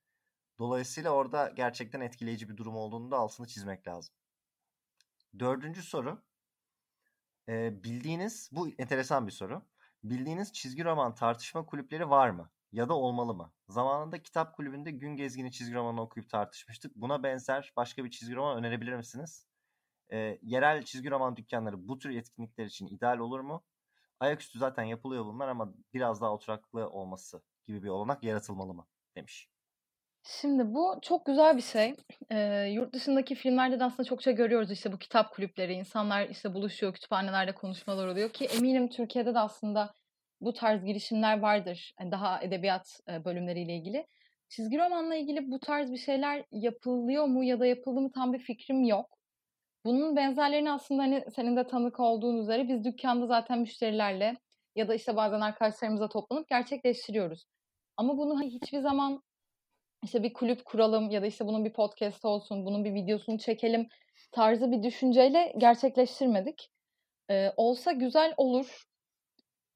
Dolayısıyla 0.59 1.11
orada 1.11 1.49
gerçekten 1.57 2.01
etkileyici 2.01 2.49
bir 2.49 2.57
durum 2.57 2.77
olduğunu 2.77 3.11
da 3.11 3.17
altını 3.17 3.47
çizmek 3.47 3.89
lazım. 3.89 4.15
Dördüncü 5.39 5.83
soru. 5.83 6.23
Ee, 7.49 7.85
bildiğiniz, 7.85 8.49
bu 8.53 8.69
enteresan 8.69 9.27
bir 9.27 9.33
soru. 9.33 9.63
Bildiğiniz 10.05 10.53
çizgi 10.53 10.85
roman 10.85 11.15
tartışma 11.15 11.67
kulüpleri 11.67 12.11
var 12.11 12.31
mı? 12.31 12.51
Ya 12.73 12.89
da 12.89 12.95
olmalı 12.95 13.35
mı? 13.35 13.53
Zamanında 13.69 14.23
kitap 14.23 14.57
kulübünde 14.57 14.91
Gün 14.91 15.17
Gezgini 15.17 15.53
çizgi 15.53 15.75
romanı 15.75 16.01
okuyup 16.01 16.31
tartışmıştık. 16.31 16.97
Buna 16.97 17.23
benzer 17.23 17.73
başka 17.77 18.05
bir 18.05 18.11
çizgi 18.11 18.35
roman 18.35 18.59
önerebilir 18.59 18.97
misiniz? 18.97 19.47
Ee, 20.13 20.39
yerel 20.43 20.85
çizgi 20.85 21.11
roman 21.11 21.37
dükkanları 21.37 21.89
bu 21.89 21.99
tür 21.99 22.11
etkinlikler 22.11 22.67
için 22.67 22.87
ideal 22.87 23.19
olur 23.19 23.41
mu? 23.41 23.65
Ayaküstü 24.21 24.59
zaten 24.59 24.85
yapılıyor 24.85 25.25
bunlar 25.25 25.49
ama 25.49 25.75
biraz 25.95 26.21
daha 26.21 26.33
oturaklı 26.33 26.89
olması 26.91 27.43
gibi 27.67 27.83
bir 27.83 27.89
olanak 27.89 28.25
yaratılmalı 28.25 28.75
mı? 28.75 28.87
Demiş. 29.17 29.49
Şimdi 30.23 30.75
bu 30.75 30.99
çok 31.03 31.27
güzel 31.27 31.57
bir 31.57 31.63
şey. 31.63 31.95
Ee, 32.31 32.65
yurt 32.73 32.95
dışındaki 32.95 33.35
filmlerde 33.35 33.81
de 33.81 33.85
aslında 33.85 34.09
çokça 34.09 34.31
görüyoruz 34.31 34.71
işte 34.71 34.93
bu 34.93 34.99
kitap 34.99 35.33
kulüpleri. 35.35 35.73
İnsanlar 35.73 36.29
işte 36.29 36.55
buluşuyor, 36.55 36.95
kütüphanelerde 36.95 37.55
konuşmalar 37.55 38.07
oluyor 38.09 38.31
ki 38.31 38.45
eminim 38.45 38.89
Türkiye'de 38.89 39.35
de 39.35 39.39
aslında 39.39 39.95
bu 40.41 40.53
tarz 40.53 40.85
girişimler 40.85 41.39
vardır. 41.39 41.95
Yani 42.01 42.13
daha 42.13 42.43
edebiyat 42.43 43.01
e, 43.09 43.25
bölümleriyle 43.25 43.77
ilgili. 43.77 44.07
Çizgi 44.49 44.79
romanla 44.79 45.15
ilgili 45.15 45.51
bu 45.51 45.61
tarz 45.61 45.93
bir 45.93 45.97
şeyler 45.97 46.45
yapılıyor 46.51 47.25
mu 47.25 47.45
ya 47.45 47.61
da 47.61 47.67
yapıldı 47.67 48.01
mı 48.01 48.11
tam 48.13 48.33
bir 48.33 48.39
fikrim 48.39 48.85
yok. 48.85 49.19
Bunun 49.85 50.17
benzerlerini 50.17 50.71
aslında 50.71 51.03
hani 51.03 51.25
senin 51.37 51.57
de 51.57 51.67
tanık 51.67 52.01
olduğun 52.01 52.39
üzere 52.39 52.69
biz 52.69 52.85
dükkanda 52.85 53.27
zaten 53.27 53.59
müşterilerle 53.59 54.37
ya 54.77 54.89
da 54.89 54.95
işte 54.95 55.17
bazen 55.17 55.41
arkadaşlarımıza 55.41 56.09
toplanıp 56.09 56.49
gerçekleştiriyoruz. 56.49 57.45
Ama 57.97 58.19
bunu 58.19 58.43
hiçbir 58.43 58.81
zaman 58.81 59.23
işte 60.05 60.23
bir 60.23 60.33
kulüp 60.33 60.65
kuralım 60.65 61.11
ya 61.11 61.23
da 61.23 61.27
işte 61.27 61.47
bunun 61.47 61.65
bir 61.65 61.73
podcast 61.73 62.25
olsun, 62.25 62.67
bunun 62.67 62.85
bir 62.85 62.95
videosunu 62.95 63.39
çekelim 63.39 63.89
tarzı 64.33 64.73
bir 64.73 64.83
düşünceyle 64.83 65.55
gerçekleştirmedik. 65.59 66.71
Ee, 67.31 67.53
olsa 67.57 67.93
güzel 67.93 68.35
olur. 68.37 68.83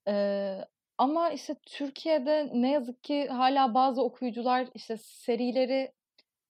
Ee, 0.08 0.58
ama 0.98 1.30
işte 1.30 1.54
Türkiye'de 1.66 2.50
ne 2.54 2.70
yazık 2.70 3.04
ki 3.04 3.28
hala 3.28 3.74
bazı 3.74 4.02
okuyucular 4.02 4.68
işte 4.74 4.96
serileri 4.96 5.92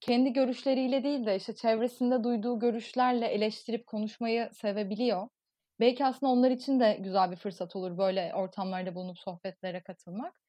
kendi 0.01 0.33
görüşleriyle 0.33 1.05
değil 1.05 1.27
de 1.27 1.37
işte 1.37 1.55
çevresinde 1.55 2.25
duyduğu 2.25 2.59
görüşlerle 2.59 3.27
eleştirip 3.27 3.87
konuşmayı 3.87 4.51
sevebiliyor. 4.53 5.29
Belki 5.81 6.05
aslında 6.05 6.33
onlar 6.33 6.51
için 6.51 6.81
de 6.81 6.99
güzel 7.01 7.31
bir 7.31 7.37
fırsat 7.37 7.77
olur 7.77 7.99
böyle 7.99 8.33
ortamlarda 8.35 8.95
bulunup 8.95 9.19
sohbetlere 9.19 9.83
katılmak. 9.83 10.41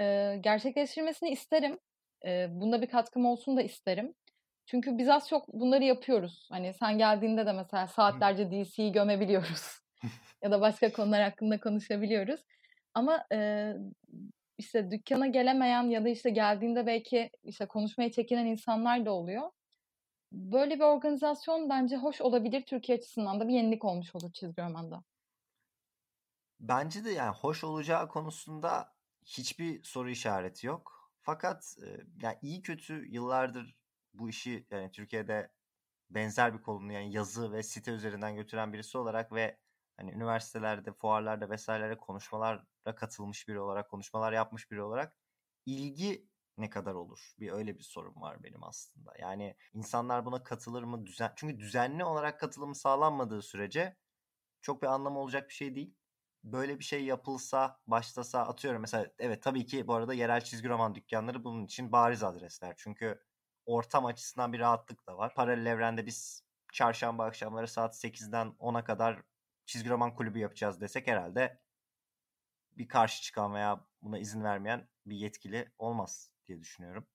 E, 0.00 0.36
gerçekleştirmesini 0.40 1.30
isterim. 1.30 1.78
E, 2.26 2.48
bunda 2.50 2.82
bir 2.82 2.86
katkım 2.86 3.26
olsun 3.26 3.56
da 3.56 3.62
isterim. 3.62 4.14
Çünkü 4.66 4.98
biz 4.98 5.08
az 5.08 5.28
çok 5.28 5.48
bunları 5.48 5.84
yapıyoruz. 5.84 6.48
Hani 6.50 6.74
sen 6.74 6.98
geldiğinde 6.98 7.46
de 7.46 7.52
mesela 7.52 7.86
saatlerce 7.86 8.50
DC'yi 8.50 8.92
gömebiliyoruz. 8.92 9.80
ya 10.42 10.50
da 10.50 10.60
başka 10.60 10.92
konular 10.92 11.22
hakkında 11.22 11.60
konuşabiliyoruz. 11.60 12.40
Ama 12.94 13.24
e, 13.32 13.72
işte 14.58 14.90
dükkana 14.90 15.26
gelemeyen 15.26 15.82
ya 15.82 16.04
da 16.04 16.08
işte 16.08 16.30
geldiğinde 16.30 16.86
belki 16.86 17.30
işte 17.44 17.66
konuşmaya 17.66 18.12
çekinen 18.12 18.46
insanlar 18.46 19.06
da 19.06 19.12
oluyor. 19.12 19.50
Böyle 20.32 20.74
bir 20.74 20.84
organizasyon 20.84 21.68
bence 21.68 21.96
hoş 21.96 22.20
olabilir. 22.20 22.62
Türkiye 22.66 22.98
açısından 22.98 23.40
da 23.40 23.48
bir 23.48 23.54
yenilik 23.54 23.84
olmuş 23.84 24.14
olur 24.14 24.32
çizgi 24.32 24.62
romanda. 24.62 25.02
Bence 26.60 27.04
de 27.04 27.10
yani 27.10 27.36
hoş 27.36 27.64
olacağı 27.64 28.08
konusunda 28.08 28.92
hiçbir 29.24 29.82
soru 29.82 30.10
işareti 30.10 30.66
yok. 30.66 31.12
Fakat 31.22 31.76
e, 31.86 31.86
yani 32.22 32.38
iyi 32.42 32.62
kötü 32.62 33.06
yıllardır 33.08 33.76
bu 34.14 34.28
işi 34.28 34.66
yani 34.70 34.90
Türkiye'de 34.90 35.52
benzer 36.10 36.54
bir 36.54 36.62
kolunu 36.62 36.92
yani 36.92 37.12
yazı 37.12 37.52
ve 37.52 37.62
site 37.62 37.90
üzerinden 37.90 38.36
götüren 38.36 38.72
birisi 38.72 38.98
olarak 38.98 39.32
ve 39.32 39.58
hani 39.96 40.12
üniversitelerde, 40.12 40.92
fuarlarda 40.92 41.50
vesairelere 41.50 41.96
konuşmalara 41.98 42.94
katılmış 42.96 43.48
biri 43.48 43.60
olarak, 43.60 43.90
konuşmalar 43.90 44.32
yapmış 44.32 44.70
biri 44.70 44.82
olarak 44.82 45.16
ilgi 45.66 46.28
ne 46.58 46.70
kadar 46.70 46.94
olur? 46.94 47.34
Bir 47.40 47.52
öyle 47.52 47.78
bir 47.78 47.82
sorun 47.82 48.20
var 48.20 48.42
benim 48.42 48.64
aslında. 48.64 49.14
Yani 49.18 49.56
insanlar 49.74 50.24
buna 50.24 50.42
katılır 50.42 50.82
mı? 50.82 51.06
Düzen 51.06 51.32
çünkü 51.36 51.58
düzenli 51.58 52.04
olarak 52.04 52.40
katılımı 52.40 52.74
sağlanmadığı 52.74 53.42
sürece 53.42 53.96
çok 54.62 54.82
bir 54.82 54.86
anlamı 54.86 55.18
olacak 55.18 55.48
bir 55.48 55.54
şey 55.54 55.74
değil. 55.74 55.94
Böyle 56.44 56.78
bir 56.78 56.84
şey 56.84 57.04
yapılsa, 57.04 57.80
başlasa 57.86 58.40
atıyorum 58.46 58.80
mesela 58.80 59.06
evet 59.18 59.42
tabii 59.42 59.66
ki 59.66 59.86
bu 59.86 59.94
arada 59.94 60.14
yerel 60.14 60.40
çizgi 60.40 60.68
roman 60.68 60.94
dükkanları 60.94 61.44
bunun 61.44 61.64
için 61.64 61.92
bariz 61.92 62.22
adresler. 62.22 62.74
Çünkü 62.76 63.22
ortam 63.66 64.06
açısından 64.06 64.52
bir 64.52 64.58
rahatlık 64.60 65.06
da 65.06 65.18
var. 65.18 65.34
Paralel 65.34 65.66
evrende 65.66 66.06
biz 66.06 66.44
çarşamba 66.72 67.24
akşamları 67.24 67.68
saat 67.68 67.96
8'den 67.96 68.54
10'a 68.58 68.84
kadar 68.84 69.22
çizgi 69.66 69.90
roman 69.90 70.14
kulübü 70.14 70.38
yapacağız 70.38 70.80
desek 70.80 71.06
herhalde 71.06 71.60
bir 72.76 72.88
karşı 72.88 73.22
çıkan 73.22 73.54
veya 73.54 73.80
buna 74.02 74.18
izin 74.18 74.44
vermeyen 74.44 74.88
bir 75.06 75.16
yetkili 75.16 75.72
olmaz 75.78 76.30
diye 76.46 76.60
düşünüyorum. 76.60 77.06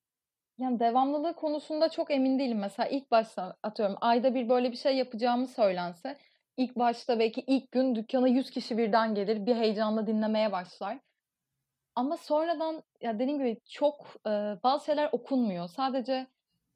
Yani 0.57 0.79
devamlılığı 0.79 1.35
konusunda 1.35 1.89
çok 1.89 2.11
emin 2.11 2.39
değilim. 2.39 2.59
Mesela 2.59 2.89
ilk 2.89 3.11
başta 3.11 3.57
atıyorum 3.63 3.95
ayda 4.01 4.35
bir 4.35 4.49
böyle 4.49 4.71
bir 4.71 4.77
şey 4.77 4.97
yapacağımı 4.97 5.47
söylense 5.47 6.17
ilk 6.57 6.75
başta 6.75 7.19
belki 7.19 7.41
ilk 7.47 7.71
gün 7.71 7.95
dükkana 7.95 8.27
100 8.27 8.51
kişi 8.51 8.77
birden 8.77 9.15
gelir 9.15 9.45
bir 9.45 9.55
heyecanla 9.55 10.07
dinlemeye 10.07 10.51
başlar. 10.51 10.99
Ama 11.95 12.17
sonradan 12.17 12.83
ya 13.01 13.19
dediğim 13.19 13.39
gibi 13.39 13.57
çok 13.69 14.07
e, 14.27 14.29
bazı 14.63 14.85
şeyler 14.85 15.09
okunmuyor. 15.11 15.67
Sadece 15.67 16.27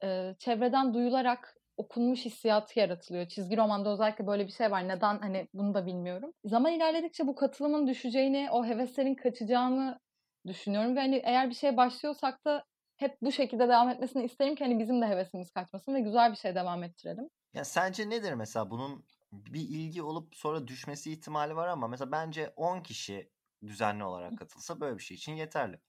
e, 0.02 0.34
çevreden 0.38 0.94
duyularak 0.94 1.56
okunmuş 1.76 2.24
hissiyatı 2.24 2.78
yaratılıyor. 2.78 3.28
Çizgi 3.28 3.56
romanda 3.56 3.92
özellikle 3.92 4.26
böyle 4.26 4.46
bir 4.46 4.52
şey 4.52 4.70
var. 4.70 4.88
Neden 4.88 5.18
hani 5.18 5.48
bunu 5.54 5.74
da 5.74 5.86
bilmiyorum. 5.86 6.32
Zaman 6.44 6.72
ilerledikçe 6.72 7.26
bu 7.26 7.34
katılımın 7.34 7.86
düşeceğini, 7.86 8.48
o 8.52 8.64
heveslerin 8.64 9.14
kaçacağını 9.14 10.00
düşünüyorum 10.46 10.96
ve 10.96 11.00
hani 11.00 11.16
eğer 11.24 11.50
bir 11.50 11.54
şeye 11.54 11.76
başlıyorsak 11.76 12.44
da 12.44 12.64
hep 12.96 13.16
bu 13.22 13.32
şekilde 13.32 13.68
devam 13.68 13.88
etmesini 13.88 14.24
isterim 14.24 14.54
ki 14.54 14.64
hani 14.64 14.78
bizim 14.78 15.02
de 15.02 15.06
hevesimiz 15.06 15.50
kaçmasın 15.50 15.94
ve 15.94 16.00
güzel 16.00 16.30
bir 16.30 16.36
şey 16.36 16.54
devam 16.54 16.84
ettirelim. 16.84 17.28
Ya 17.54 17.64
sence 17.64 18.10
nedir 18.10 18.32
mesela 18.32 18.70
bunun 18.70 19.04
bir 19.32 19.60
ilgi 19.60 20.02
olup 20.02 20.36
sonra 20.36 20.68
düşmesi 20.68 21.12
ihtimali 21.12 21.56
var 21.56 21.68
ama 21.68 21.88
mesela 21.88 22.12
bence 22.12 22.52
10 22.56 22.80
kişi 22.80 23.32
düzenli 23.66 24.04
olarak 24.04 24.38
katılsa 24.38 24.80
böyle 24.80 24.98
bir 24.98 25.02
şey 25.02 25.14
için 25.14 25.32
yeterli. 25.34 25.80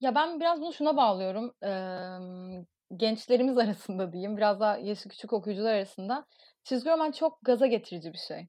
Ya 0.00 0.14
ben 0.14 0.40
biraz 0.40 0.60
bunu 0.60 0.72
şuna 0.72 0.96
bağlıyorum. 0.96 1.54
Ee, 1.64 2.96
gençlerimiz 2.96 3.58
arasında 3.64 4.12
diyeyim, 4.12 4.36
biraz 4.36 4.60
daha 4.60 4.78
yaşı 4.78 5.08
küçük 5.08 5.32
okuyucular 5.32 5.74
arasında 5.74 6.26
çizgi 6.64 6.90
roman 6.90 7.12
çok 7.12 7.38
gaza 7.42 7.66
getirici 7.66 8.12
bir 8.12 8.18
şey. 8.18 8.48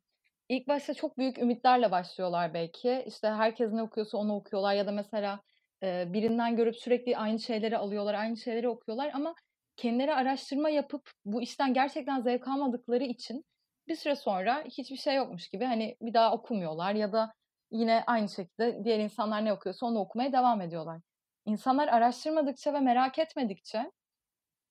İlk 0.50 0.68
başta 0.68 0.94
çok 0.94 1.18
büyük 1.18 1.38
ümitlerle 1.39 1.92
başlıyorlar 1.92 2.54
belki. 2.54 3.04
İşte 3.08 3.27
herkes 3.30 3.72
ne 3.72 3.84
okuyorsa 3.84 4.18
onu 4.18 4.36
okuyorlar 4.36 4.74
ya 4.74 4.88
da 4.88 4.92
mesela 4.92 5.39
e, 5.84 6.13
birinden 6.13 6.56
görüp 6.56 6.75
sürekli 6.75 7.18
aynı 7.18 7.39
şeyleri 7.39 7.77
alıyorlar, 7.77 8.13
aynı 8.13 8.38
şeyleri 8.38 8.70
okuyorlar 8.70 9.12
ama 9.13 9.36
kendileri 9.77 10.13
araştırma 10.13 10.70
yapıp 10.70 11.12
bu 11.25 11.41
işten 11.41 11.74
gerçekten 11.74 12.22
zevk 12.22 12.48
almadıkları 12.48 13.03
için 13.03 13.46
bir 13.88 13.96
süre 13.96 14.15
sonra 14.15 14.63
hiçbir 14.65 14.98
şey 14.98 15.15
yokmuş 15.15 15.50
gibi 15.50 15.65
hani 15.65 15.98
bir 16.01 16.13
daha 16.13 16.34
okumuyorlar 16.34 16.94
ya 16.94 17.13
da 17.13 17.34
yine 17.72 18.03
aynı 18.08 18.29
şekilde 18.29 18.84
diğer 18.84 19.00
insanlar 19.00 19.46
ne 19.46 19.53
okuyorsa 19.53 19.86
onu 19.86 20.00
okumaya 20.00 20.34
devam 20.34 20.62
ediyorlar. 20.62 21.01
İnsanlar 21.46 21.88
araştırmadıkça 21.88 22.74
ve 22.74 22.79
merak 22.79 23.20
etmedikçe 23.20 23.91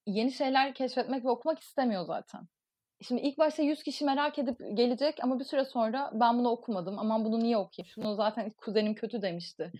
yeni 0.06 0.32
şeyler 0.32 0.74
keşfetmek 0.74 1.24
ve 1.24 1.30
okumak 1.30 1.58
istemiyor 1.58 2.04
zaten. 2.04 2.40
Şimdi 3.02 3.22
ilk 3.22 3.38
başta 3.38 3.62
100 3.62 3.82
kişi 3.82 4.04
merak 4.04 4.38
edip 4.38 4.58
gelecek 4.74 5.24
ama 5.24 5.38
bir 5.38 5.44
süre 5.44 5.64
sonra 5.64 6.10
ben 6.14 6.38
bunu 6.38 6.48
okumadım. 6.48 6.98
Aman 6.98 7.24
bunu 7.24 7.38
niye 7.38 7.56
okuyayım? 7.56 7.90
Şunu 7.94 8.14
zaten 8.14 8.50
kuzenim 8.50 8.94
kötü 8.94 9.22
demişti. 9.22 9.72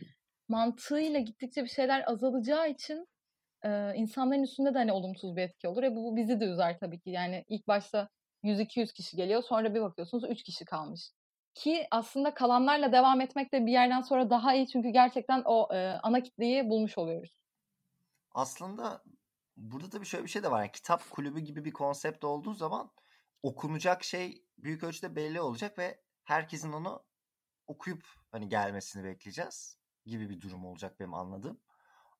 Mantığıyla 0.48 1.20
gittikçe 1.20 1.62
bir 1.64 1.68
şeyler 1.68 2.10
azalacağı 2.10 2.70
için 2.70 3.06
e, 3.64 3.94
insanların 3.96 4.42
üstünde 4.42 4.74
de 4.74 4.78
hani 4.78 4.92
olumsuz 4.92 5.36
bir 5.36 5.42
etki 5.42 5.68
olur. 5.68 5.82
E 5.82 5.96
bu, 5.96 6.16
bizi 6.16 6.40
de 6.40 6.44
üzer 6.44 6.78
tabii 6.78 7.00
ki. 7.00 7.10
Yani 7.10 7.44
ilk 7.48 7.68
başta 7.68 8.08
100-200 8.42 8.92
kişi 8.92 9.16
geliyor 9.16 9.42
sonra 9.42 9.74
bir 9.74 9.80
bakıyorsunuz 9.80 10.24
3 10.30 10.42
kişi 10.42 10.64
kalmış. 10.64 11.10
Ki 11.54 11.86
aslında 11.90 12.34
kalanlarla 12.34 12.92
devam 12.92 13.20
etmek 13.20 13.52
de 13.52 13.66
bir 13.66 13.72
yerden 13.72 14.00
sonra 14.00 14.30
daha 14.30 14.54
iyi 14.54 14.68
çünkü 14.68 14.88
gerçekten 14.88 15.42
o 15.44 15.74
e, 15.74 15.98
ana 16.02 16.22
kitleyi 16.22 16.68
bulmuş 16.70 16.98
oluyoruz. 16.98 17.40
Aslında 18.34 19.02
burada 19.56 19.92
da 19.92 20.00
bir 20.00 20.06
şöyle 20.06 20.24
bir 20.24 20.30
şey 20.30 20.42
de 20.42 20.50
var. 20.50 20.60
Yani 20.60 20.72
kitap 20.72 21.10
kulübü 21.10 21.40
gibi 21.40 21.64
bir 21.64 21.72
konsept 21.72 22.24
olduğu 22.24 22.54
zaman 22.54 22.90
okunacak 23.42 24.04
şey 24.04 24.44
büyük 24.58 24.84
ölçüde 24.84 25.16
belli 25.16 25.40
olacak 25.40 25.78
ve 25.78 26.00
herkesin 26.24 26.72
onu 26.72 27.04
okuyup 27.66 28.04
hani 28.32 28.48
gelmesini 28.48 29.04
bekleyeceğiz 29.04 29.78
gibi 30.06 30.30
bir 30.30 30.40
durum 30.40 30.64
olacak 30.64 31.00
benim 31.00 31.14
anladığım. 31.14 31.60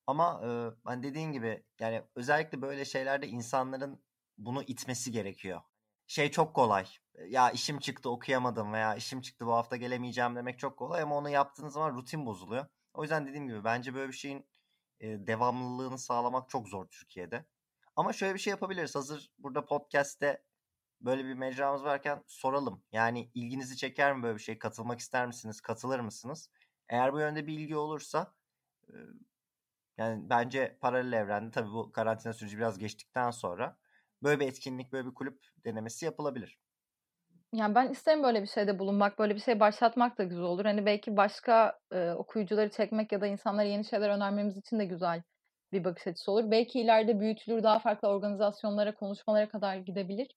Ama 0.07 0.41
e, 0.45 0.49
hani 0.83 1.03
dediğin 1.03 1.31
gibi 1.31 1.63
yani 1.79 2.03
özellikle 2.15 2.61
böyle 2.61 2.85
şeylerde 2.85 3.27
insanların 3.27 4.03
bunu 4.37 4.63
itmesi 4.63 5.11
gerekiyor. 5.11 5.61
Şey 6.07 6.31
çok 6.31 6.55
kolay. 6.55 6.85
Ya 7.27 7.51
işim 7.51 7.79
çıktı 7.79 8.09
okuyamadım 8.09 8.73
veya 8.73 8.95
işim 8.95 9.21
çıktı 9.21 9.45
bu 9.45 9.53
hafta 9.53 9.75
gelemeyeceğim 9.77 10.35
demek 10.35 10.59
çok 10.59 10.77
kolay 10.77 11.01
ama 11.01 11.17
onu 11.17 11.29
yaptığınız 11.29 11.73
zaman 11.73 11.95
rutin 11.95 12.25
bozuluyor. 12.25 12.65
O 12.93 13.01
yüzden 13.01 13.27
dediğim 13.27 13.47
gibi 13.47 13.63
bence 13.63 13.93
böyle 13.93 14.07
bir 14.07 14.17
şeyin 14.17 14.45
e, 14.99 15.27
devamlılığını 15.27 15.97
sağlamak 15.97 16.49
çok 16.49 16.67
zor 16.67 16.87
Türkiye'de. 16.87 17.45
Ama 17.95 18.13
şöyle 18.13 18.33
bir 18.33 18.39
şey 18.39 18.51
yapabiliriz. 18.51 18.95
Hazır 18.95 19.31
burada 19.37 19.65
podcast'te 19.65 20.43
böyle 21.01 21.25
bir 21.25 21.33
mecramız 21.33 21.83
varken 21.83 22.23
soralım. 22.27 22.83
Yani 22.91 23.31
ilginizi 23.33 23.77
çeker 23.77 24.15
mi 24.15 24.23
böyle 24.23 24.37
bir 24.37 24.43
şey? 24.43 24.59
Katılmak 24.59 24.99
ister 24.99 25.27
misiniz? 25.27 25.61
Katılır 25.61 25.99
mısınız? 25.99 26.49
Eğer 26.89 27.13
bu 27.13 27.19
yönde 27.19 27.47
bir 27.47 27.59
ilgi 27.59 27.75
olursa 27.75 28.33
yani 29.97 30.29
bence 30.29 30.77
paralel 30.81 31.13
evrende 31.13 31.51
tabii 31.51 31.69
bu 31.69 31.91
karantina 31.91 32.33
süreci 32.33 32.57
biraz 32.57 32.77
geçtikten 32.77 33.31
sonra 33.31 33.77
böyle 34.23 34.39
bir 34.39 34.47
etkinlik, 34.47 34.91
böyle 34.91 35.07
bir 35.07 35.13
kulüp 35.13 35.45
denemesi 35.65 36.05
yapılabilir. 36.05 36.59
Yani 37.53 37.75
ben 37.75 37.89
isterim 37.89 38.23
böyle 38.23 38.41
bir 38.41 38.47
şeyde 38.47 38.79
bulunmak, 38.79 39.19
böyle 39.19 39.35
bir 39.35 39.39
şey 39.39 39.59
başlatmak 39.59 40.17
da 40.17 40.23
güzel 40.23 40.43
olur. 40.43 40.65
Hani 40.65 40.85
belki 40.85 41.17
başka 41.17 41.79
e, 41.91 42.11
okuyucuları 42.11 42.69
çekmek 42.69 43.11
ya 43.11 43.21
da 43.21 43.27
insanlara 43.27 43.67
yeni 43.67 43.85
şeyler 43.85 44.09
önermemiz 44.09 44.57
için 44.57 44.79
de 44.79 44.85
güzel 44.85 45.23
bir 45.71 45.83
bakış 45.83 46.07
açısı 46.07 46.31
olur. 46.31 46.51
Belki 46.51 46.81
ileride 46.81 47.19
büyütülür, 47.19 47.63
daha 47.63 47.79
farklı 47.79 48.07
organizasyonlara, 48.07 48.95
konuşmalara 48.95 49.49
kadar 49.49 49.77
gidebilir. 49.77 50.27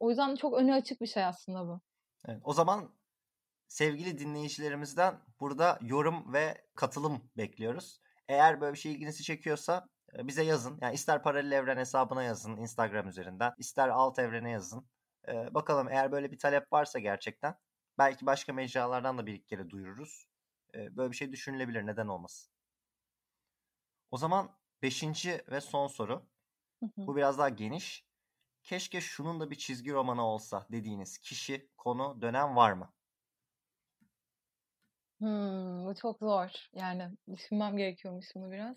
O 0.00 0.08
yüzden 0.08 0.36
çok 0.36 0.54
önü 0.54 0.72
açık 0.74 1.00
bir 1.00 1.06
şey 1.06 1.24
aslında 1.24 1.66
bu. 1.66 1.80
Evet, 2.28 2.40
o 2.44 2.52
zaman 2.52 2.94
sevgili 3.68 4.18
dinleyicilerimizden 4.18 5.14
burada 5.40 5.78
yorum 5.82 6.32
ve 6.32 6.64
katılım 6.74 7.30
bekliyoruz. 7.36 8.00
Eğer 8.30 8.60
böyle 8.60 8.72
bir 8.72 8.78
şey 8.78 8.92
ilginizi 8.92 9.22
çekiyorsa 9.22 9.88
bize 10.14 10.42
yazın. 10.42 10.78
Yani 10.80 10.94
ister 10.94 11.22
paralel 11.22 11.52
evren 11.52 11.76
hesabına 11.76 12.22
yazın 12.22 12.56
Instagram 12.56 13.08
üzerinden, 13.08 13.52
ister 13.58 13.88
alt 13.88 14.18
evrene 14.18 14.50
yazın. 14.50 14.86
Ee, 15.28 15.54
bakalım 15.54 15.88
eğer 15.88 16.12
böyle 16.12 16.32
bir 16.32 16.38
talep 16.38 16.72
varsa 16.72 16.98
gerçekten 16.98 17.54
belki 17.98 18.26
başka 18.26 18.52
mecralardan 18.52 19.18
da 19.18 19.26
bir 19.26 19.34
iki 19.34 19.46
kere 19.46 19.70
duyururuz. 19.70 20.26
Ee, 20.74 20.96
böyle 20.96 21.10
bir 21.10 21.16
şey 21.16 21.32
düşünülebilir. 21.32 21.86
Neden 21.86 22.06
olmasın? 22.06 22.52
O 24.10 24.16
zaman 24.16 24.56
beşinci 24.82 25.44
ve 25.50 25.60
son 25.60 25.86
soru. 25.86 26.26
Bu 26.96 27.16
biraz 27.16 27.38
daha 27.38 27.48
geniş. 27.48 28.06
Keşke 28.62 29.00
şunun 29.00 29.40
da 29.40 29.50
bir 29.50 29.56
çizgi 29.56 29.92
romanı 29.92 30.22
olsa 30.26 30.66
dediğiniz 30.72 31.18
kişi, 31.18 31.70
konu, 31.76 32.22
dönem 32.22 32.56
var 32.56 32.72
mı? 32.72 32.92
Hmm, 35.20 35.86
bu 35.86 35.94
çok 35.94 36.18
zor. 36.18 36.68
Yani 36.74 37.10
düşünmem 37.32 37.76
gerekiyormuş 37.76 38.26
bunu 38.34 38.50
biraz. 38.50 38.76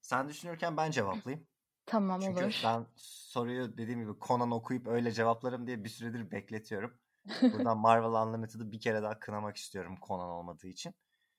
Sen 0.00 0.28
düşünürken 0.28 0.76
ben 0.76 0.90
cevaplayayım. 0.90 1.46
Tamam 1.86 2.20
Çünkü 2.20 2.44
olur. 2.44 2.62
ben 2.64 2.86
soruyu 2.96 3.78
dediğim 3.78 4.00
gibi 4.00 4.12
Conan 4.20 4.50
okuyup 4.50 4.86
öyle 4.88 5.12
cevaplarım 5.12 5.66
diye 5.66 5.84
bir 5.84 5.88
süredir 5.88 6.30
bekletiyorum. 6.30 6.98
Buradan 7.52 7.78
Marvel 7.78 8.26
Unlimited'ı 8.26 8.72
bir 8.72 8.80
kere 8.80 9.02
daha 9.02 9.18
kınamak 9.18 9.56
istiyorum 9.56 9.98
Conan 10.06 10.30
olmadığı 10.30 10.66
için. 10.68 10.94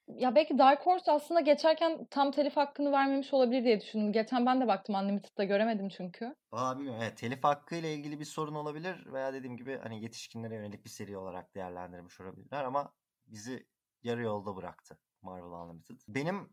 Ya 0.08 0.36
belki 0.36 0.58
Dark 0.58 0.86
Horse 0.86 1.12
aslında 1.12 1.40
geçerken 1.42 2.06
tam 2.06 2.32
telif 2.32 2.58
hakkını 2.58 2.92
vermemiş 2.92 3.34
olabilir 3.34 3.64
diye 3.64 3.82
düşündüm. 3.82 4.14
Geçen 4.14 4.46
ben 4.46 4.62
de 4.62 4.68
baktım 4.68 4.96
Unlimited'da 4.96 5.44
göremedim 5.44 5.90
çünkü. 5.90 6.36
Aa 6.52 6.78
bilmiyorum. 6.78 7.02
Evet, 7.04 7.18
telif 7.18 7.44
hakkı 7.44 7.76
ile 7.76 7.94
ilgili 7.94 8.20
bir 8.20 8.26
sorun 8.26 8.56
olabilir 8.56 9.14
veya 9.14 9.34
dediğim 9.34 9.58
gibi 9.58 9.78
hani 9.78 10.04
yetişkinlere 10.04 10.56
yönelik 10.56 10.86
bir 10.86 10.90
seri 10.90 11.18
olarak 11.18 11.56
değerlendirmiş 11.56 12.22
olabilirler 12.22 12.64
ama 12.64 12.94
bizi 13.28 13.68
yarı 14.04 14.22
yolda 14.22 14.56
bıraktı 14.56 15.00
Marvel 15.22 15.52
Unlimited. 15.52 16.02
Benim 16.08 16.50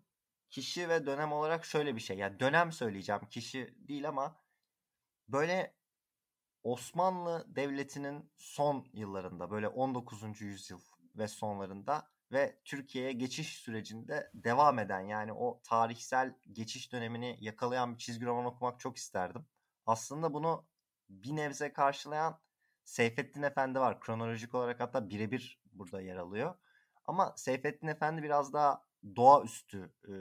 kişi 0.50 0.88
ve 0.88 1.06
dönem 1.06 1.32
olarak 1.32 1.64
şöyle 1.64 1.94
bir 1.94 2.00
şey. 2.00 2.18
Yani 2.18 2.40
dönem 2.40 2.72
söyleyeceğim. 2.72 3.22
Kişi 3.30 3.74
değil 3.88 4.08
ama 4.08 4.36
böyle 5.28 5.74
Osmanlı 6.62 7.46
Devleti'nin 7.48 8.32
son 8.36 8.86
yıllarında 8.92 9.50
böyle 9.50 9.68
19. 9.68 10.40
yüzyıl 10.40 10.80
ve 11.16 11.28
sonlarında 11.28 12.10
ve 12.32 12.60
Türkiye'ye 12.64 13.12
geçiş 13.12 13.58
sürecinde 13.58 14.30
devam 14.34 14.78
eden 14.78 15.00
yani 15.00 15.32
o 15.32 15.60
tarihsel 15.64 16.34
geçiş 16.52 16.92
dönemini 16.92 17.36
yakalayan 17.40 17.92
bir 17.92 17.98
çizgi 17.98 18.26
roman 18.26 18.44
okumak 18.44 18.80
çok 18.80 18.96
isterdim. 18.96 19.46
Aslında 19.86 20.34
bunu 20.34 20.66
bir 21.10 21.36
nebze 21.36 21.72
karşılayan 21.72 22.40
Seyfettin 22.84 23.42
Efendi 23.42 23.80
var. 23.80 24.00
Kronolojik 24.00 24.54
olarak 24.54 24.80
hatta 24.80 25.10
birebir 25.10 25.62
burada 25.72 26.00
yer 26.00 26.16
alıyor. 26.16 26.54
Ama 27.10 27.34
Seyfettin 27.36 27.86
Efendi 27.86 28.22
biraz 28.22 28.52
daha 28.52 28.84
doğaüstü 29.16 29.94
e, 30.08 30.12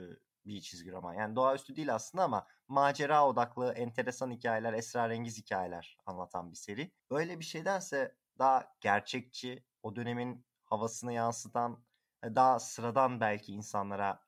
bir 0.46 0.60
çizgi 0.60 0.92
roman. 0.92 1.14
Yani 1.14 1.36
doğaüstü 1.36 1.76
değil 1.76 1.94
aslında 1.94 2.24
ama 2.24 2.46
macera 2.68 3.28
odaklı, 3.28 3.72
enteresan 3.72 4.30
hikayeler, 4.30 4.72
esrarengiz 4.72 5.38
hikayeler 5.38 5.98
anlatan 6.06 6.50
bir 6.50 6.56
seri. 6.56 6.92
Öyle 7.10 7.38
bir 7.38 7.44
şeydense 7.44 8.16
daha 8.38 8.76
gerçekçi, 8.80 9.64
o 9.82 9.96
dönemin 9.96 10.46
havasını 10.64 11.12
yansıtan, 11.12 11.84
daha 12.24 12.58
sıradan 12.58 13.20
belki 13.20 13.52
insanlara 13.52 14.26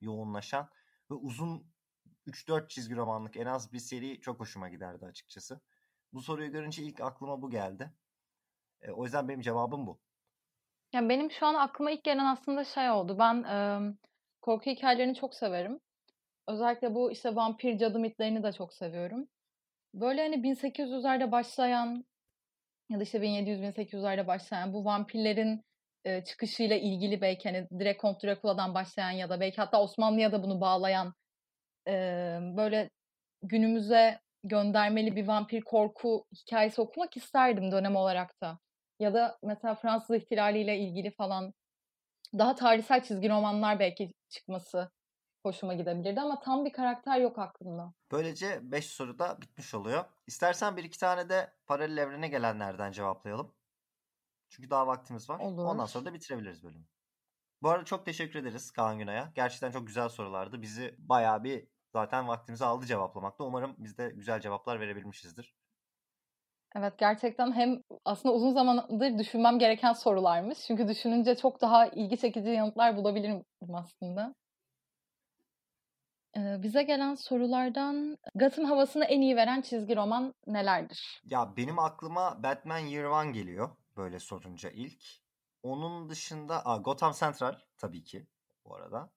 yoğunlaşan 0.00 0.70
ve 1.10 1.14
uzun 1.14 1.72
3-4 2.26 2.68
çizgi 2.68 2.96
romanlık 2.96 3.36
en 3.36 3.46
az 3.46 3.72
bir 3.72 3.78
seri 3.78 4.20
çok 4.20 4.40
hoşuma 4.40 4.68
giderdi 4.68 5.06
açıkçası. 5.06 5.60
Bu 6.12 6.22
soruyu 6.22 6.52
görünce 6.52 6.82
ilk 6.82 7.00
aklıma 7.00 7.42
bu 7.42 7.50
geldi. 7.50 7.92
E, 8.82 8.90
o 8.90 9.04
yüzden 9.04 9.28
benim 9.28 9.40
cevabım 9.40 9.86
bu. 9.86 10.07
Yani 10.92 11.08
benim 11.08 11.30
şu 11.30 11.46
an 11.46 11.54
aklıma 11.54 11.90
ilk 11.90 12.04
gelen 12.04 12.24
aslında 12.24 12.64
şey 12.64 12.90
oldu. 12.90 13.18
Ben 13.18 13.42
e, 13.42 13.78
korku 14.42 14.70
hikayelerini 14.70 15.14
çok 15.14 15.34
severim. 15.34 15.80
Özellikle 16.48 16.94
bu 16.94 17.12
işte 17.12 17.36
vampir 17.36 17.78
cadı 17.78 17.98
mitlerini 17.98 18.42
de 18.42 18.52
çok 18.52 18.74
seviyorum. 18.74 19.28
Böyle 19.94 20.22
hani 20.22 20.42
1800'lerde 20.42 21.32
başlayan 21.32 22.04
ya 22.90 22.98
da 22.98 23.02
işte 23.02 23.18
1700-1800'lerde 23.22 24.26
başlayan 24.26 24.72
bu 24.72 24.84
vampirlerin 24.84 25.62
e, 26.04 26.24
çıkışıyla 26.24 26.76
ilgili 26.76 27.20
belki 27.20 27.48
hani 27.48 27.68
direkt 27.80 28.02
Kont 28.02 28.24
Dracula'dan 28.24 28.74
başlayan 28.74 29.10
ya 29.10 29.30
da 29.30 29.40
belki 29.40 29.56
hatta 29.56 29.82
Osmanlı'ya 29.82 30.32
da 30.32 30.42
bunu 30.42 30.60
bağlayan 30.60 31.14
e, 31.88 31.92
böyle 32.56 32.90
günümüze 33.42 34.20
göndermeli 34.44 35.16
bir 35.16 35.28
vampir 35.28 35.60
korku 35.62 36.24
hikayesi 36.34 36.80
okumak 36.80 37.16
isterdim 37.16 37.72
dönem 37.72 37.96
olarak 37.96 38.40
da. 38.42 38.58
Ya 39.00 39.14
da 39.14 39.38
mesela 39.42 39.74
Fransız 39.74 40.16
ihtilaliyle 40.16 40.78
ilgili 40.78 41.10
falan 41.10 41.54
daha 42.38 42.54
tarihsel 42.54 43.02
çizgi 43.02 43.28
romanlar 43.28 43.78
belki 43.78 44.12
çıkması 44.28 44.90
hoşuma 45.42 45.74
gidebilirdi 45.74 46.20
ama 46.20 46.40
tam 46.40 46.64
bir 46.64 46.72
karakter 46.72 47.20
yok 47.20 47.38
aklımda. 47.38 47.92
Böylece 48.12 48.60
5 48.62 48.86
soru 48.86 49.18
da 49.18 49.40
bitmiş 49.42 49.74
oluyor. 49.74 50.04
İstersen 50.26 50.76
bir 50.76 50.84
iki 50.84 50.98
tane 50.98 51.28
de 51.28 51.52
paralel 51.66 51.96
evrene 51.96 52.28
gelenlerden 52.28 52.92
cevaplayalım. 52.92 53.54
Çünkü 54.48 54.70
daha 54.70 54.86
vaktimiz 54.86 55.30
var. 55.30 55.40
Olur. 55.40 55.64
Ondan 55.64 55.86
sonra 55.86 56.04
da 56.04 56.14
bitirebiliriz 56.14 56.64
bölümü. 56.64 56.84
Bu 57.62 57.70
arada 57.70 57.84
çok 57.84 58.06
teşekkür 58.06 58.38
ederiz 58.38 58.70
Kaan 58.70 58.98
Günay'a. 58.98 59.32
Gerçekten 59.34 59.70
çok 59.70 59.86
güzel 59.86 60.08
sorulardı. 60.08 60.62
Bizi 60.62 60.94
bayağı 60.98 61.44
bir 61.44 61.68
zaten 61.92 62.28
vaktimizi 62.28 62.64
aldı 62.64 62.86
cevaplamakta. 62.86 63.44
Umarım 63.44 63.76
biz 63.78 63.98
de 63.98 64.10
güzel 64.10 64.40
cevaplar 64.40 64.80
verebilmişizdir. 64.80 65.57
Evet 66.76 66.98
gerçekten 66.98 67.52
hem 67.52 67.82
aslında 68.04 68.34
uzun 68.34 68.52
zamandır 68.52 69.18
düşünmem 69.18 69.58
gereken 69.58 69.92
sorularmış. 69.92 70.58
Çünkü 70.66 70.88
düşününce 70.88 71.36
çok 71.36 71.60
daha 71.60 71.86
ilgi 71.86 72.18
çekici 72.18 72.48
yanıtlar 72.50 72.96
bulabilirim 72.96 73.44
aslında. 73.74 74.34
Ee, 76.36 76.62
bize 76.62 76.82
gelen 76.82 77.14
sorulardan 77.14 78.18
Gotham 78.34 78.64
havasını 78.64 79.04
en 79.04 79.20
iyi 79.20 79.36
veren 79.36 79.60
çizgi 79.60 79.96
roman 79.96 80.34
nelerdir? 80.46 81.20
Ya 81.24 81.56
benim 81.56 81.78
aklıma 81.78 82.42
Batman 82.42 82.78
Year 82.78 83.04
One 83.04 83.30
geliyor 83.32 83.70
böyle 83.96 84.18
sorunca 84.18 84.70
ilk. 84.70 85.04
Onun 85.62 86.08
dışında 86.08 86.66
aa, 86.66 86.76
Gotham 86.76 87.12
Central 87.12 87.54
tabii 87.78 88.04
ki 88.04 88.26
bu 88.64 88.74
arada. 88.76 89.10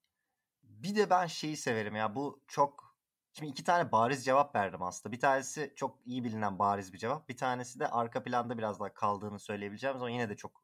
Bir 0.63 0.95
de 0.95 1.09
ben 1.09 1.27
şeyi 1.27 1.57
severim 1.57 1.95
ya 1.95 2.15
bu 2.15 2.41
çok 2.47 2.90
Şimdi 3.33 3.51
iki 3.51 3.63
tane 3.63 3.91
bariz 3.91 4.25
cevap 4.25 4.55
verdim 4.55 4.83
aslında. 4.83 5.13
Bir 5.13 5.19
tanesi 5.19 5.73
çok 5.75 5.97
iyi 6.05 6.23
bilinen 6.23 6.59
bariz 6.59 6.93
bir 6.93 6.97
cevap. 6.97 7.29
Bir 7.29 7.37
tanesi 7.37 7.79
de 7.79 7.87
arka 7.87 8.23
planda 8.23 8.57
biraz 8.57 8.79
daha 8.79 8.93
kaldığını 8.93 9.39
söyleyebileceğim 9.39 9.95
ama 9.95 10.09
yine 10.09 10.29
de 10.29 10.35
çok 10.35 10.63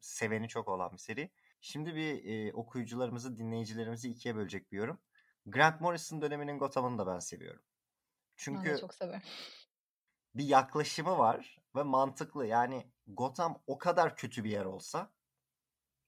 seveni 0.00 0.48
çok 0.48 0.68
olan 0.68 0.92
bir 0.92 0.98
seri. 0.98 1.30
Şimdi 1.60 1.94
bir 1.94 2.24
e, 2.24 2.52
okuyucularımızı, 2.52 3.36
dinleyicilerimizi 3.36 4.10
ikiye 4.10 4.36
bölecek 4.36 4.72
bir 4.72 4.78
yorum. 4.78 4.98
Grant 5.46 5.80
Morrison 5.80 6.22
döneminin 6.22 6.58
Gotham'ını 6.58 6.98
da 6.98 7.06
ben 7.06 7.18
seviyorum. 7.18 7.62
Çünkü 8.36 8.70
Ben 8.70 8.76
çok 8.76 8.94
severim. 8.94 9.22
bir 10.34 10.44
yaklaşımı 10.44 11.18
var 11.18 11.58
ve 11.76 11.82
mantıklı. 11.82 12.46
Yani 12.46 12.86
Gotham 13.06 13.62
o 13.66 13.78
kadar 13.78 14.16
kötü 14.16 14.44
bir 14.44 14.50
yer 14.50 14.64
olsa 14.64 15.10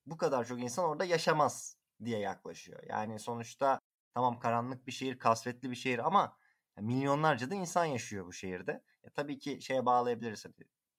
bu 0.06 0.16
kadar 0.16 0.44
çok 0.44 0.60
insan 0.60 0.84
orada 0.84 1.04
yaşamaz 1.04 1.76
diye 2.04 2.18
yaklaşıyor. 2.18 2.82
Yani 2.88 3.18
sonuçta 3.18 3.80
tamam 4.14 4.38
karanlık 4.38 4.86
bir 4.86 4.92
şehir, 4.92 5.18
kasvetli 5.18 5.70
bir 5.70 5.76
şehir 5.76 5.98
ama 5.98 6.36
milyonlarca 6.80 7.50
da 7.50 7.54
insan 7.54 7.84
yaşıyor 7.84 8.26
bu 8.26 8.32
şehirde. 8.32 8.72
Ya 9.04 9.10
tabii 9.14 9.38
ki 9.38 9.58
şeye 9.62 9.86
bağlayabiliriz. 9.86 10.46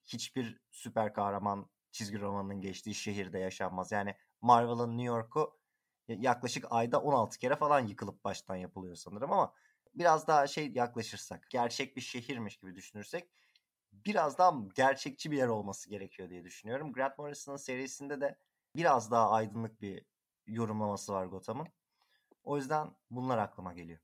Hiçbir 0.05 0.61
süper 0.71 1.13
kahraman 1.13 1.69
çizgi 1.91 2.19
romanının 2.19 2.61
geçtiği 2.61 2.95
şehirde 2.95 3.39
yaşanmaz. 3.39 3.91
Yani 3.91 4.15
Marvel'ın 4.41 4.89
New 4.97 5.03
York'u 5.03 5.59
yaklaşık 6.07 6.65
ayda 6.69 7.01
16 7.01 7.39
kere 7.39 7.55
falan 7.55 7.79
yıkılıp 7.79 8.23
baştan 8.23 8.55
yapılıyor 8.55 8.95
sanırım 8.95 9.31
ama 9.31 9.53
biraz 9.95 10.27
daha 10.27 10.47
şey 10.47 10.71
yaklaşırsak, 10.71 11.49
gerçek 11.49 11.95
bir 11.97 12.01
şehirmiş 12.01 12.57
gibi 12.57 12.75
düşünürsek 12.75 13.29
biraz 13.91 14.37
daha 14.37 14.53
gerçekçi 14.75 15.31
bir 15.31 15.37
yer 15.37 15.47
olması 15.47 15.89
gerekiyor 15.89 16.29
diye 16.29 16.43
düşünüyorum. 16.43 16.93
Grant 16.93 17.17
Morrison'ın 17.17 17.57
serisinde 17.57 18.21
de 18.21 18.39
biraz 18.75 19.11
daha 19.11 19.29
aydınlık 19.31 19.81
bir 19.81 20.05
yorumlaması 20.47 21.13
var 21.13 21.25
Gotham'ın. 21.25 21.67
O 22.45 22.57
yüzden 22.57 22.87
bunlar 23.11 23.37
aklıma 23.37 23.73
geliyor. 23.73 23.99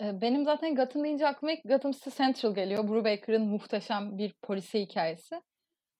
Ee, 0.00 0.20
Benim 0.20 0.44
zaten 0.44 0.74
Gotham 0.74 1.04
deyince 1.04 1.26
aklıma 1.26 1.52
ilk 1.52 1.64
Gotham 1.64 1.92
City 1.92 2.10
Central 2.10 2.54
geliyor. 2.54 2.88
Brubaker'ın 2.88 3.46
muhteşem 3.46 4.18
bir 4.18 4.34
polisi 4.42 4.80
hikayesi. 4.80 5.42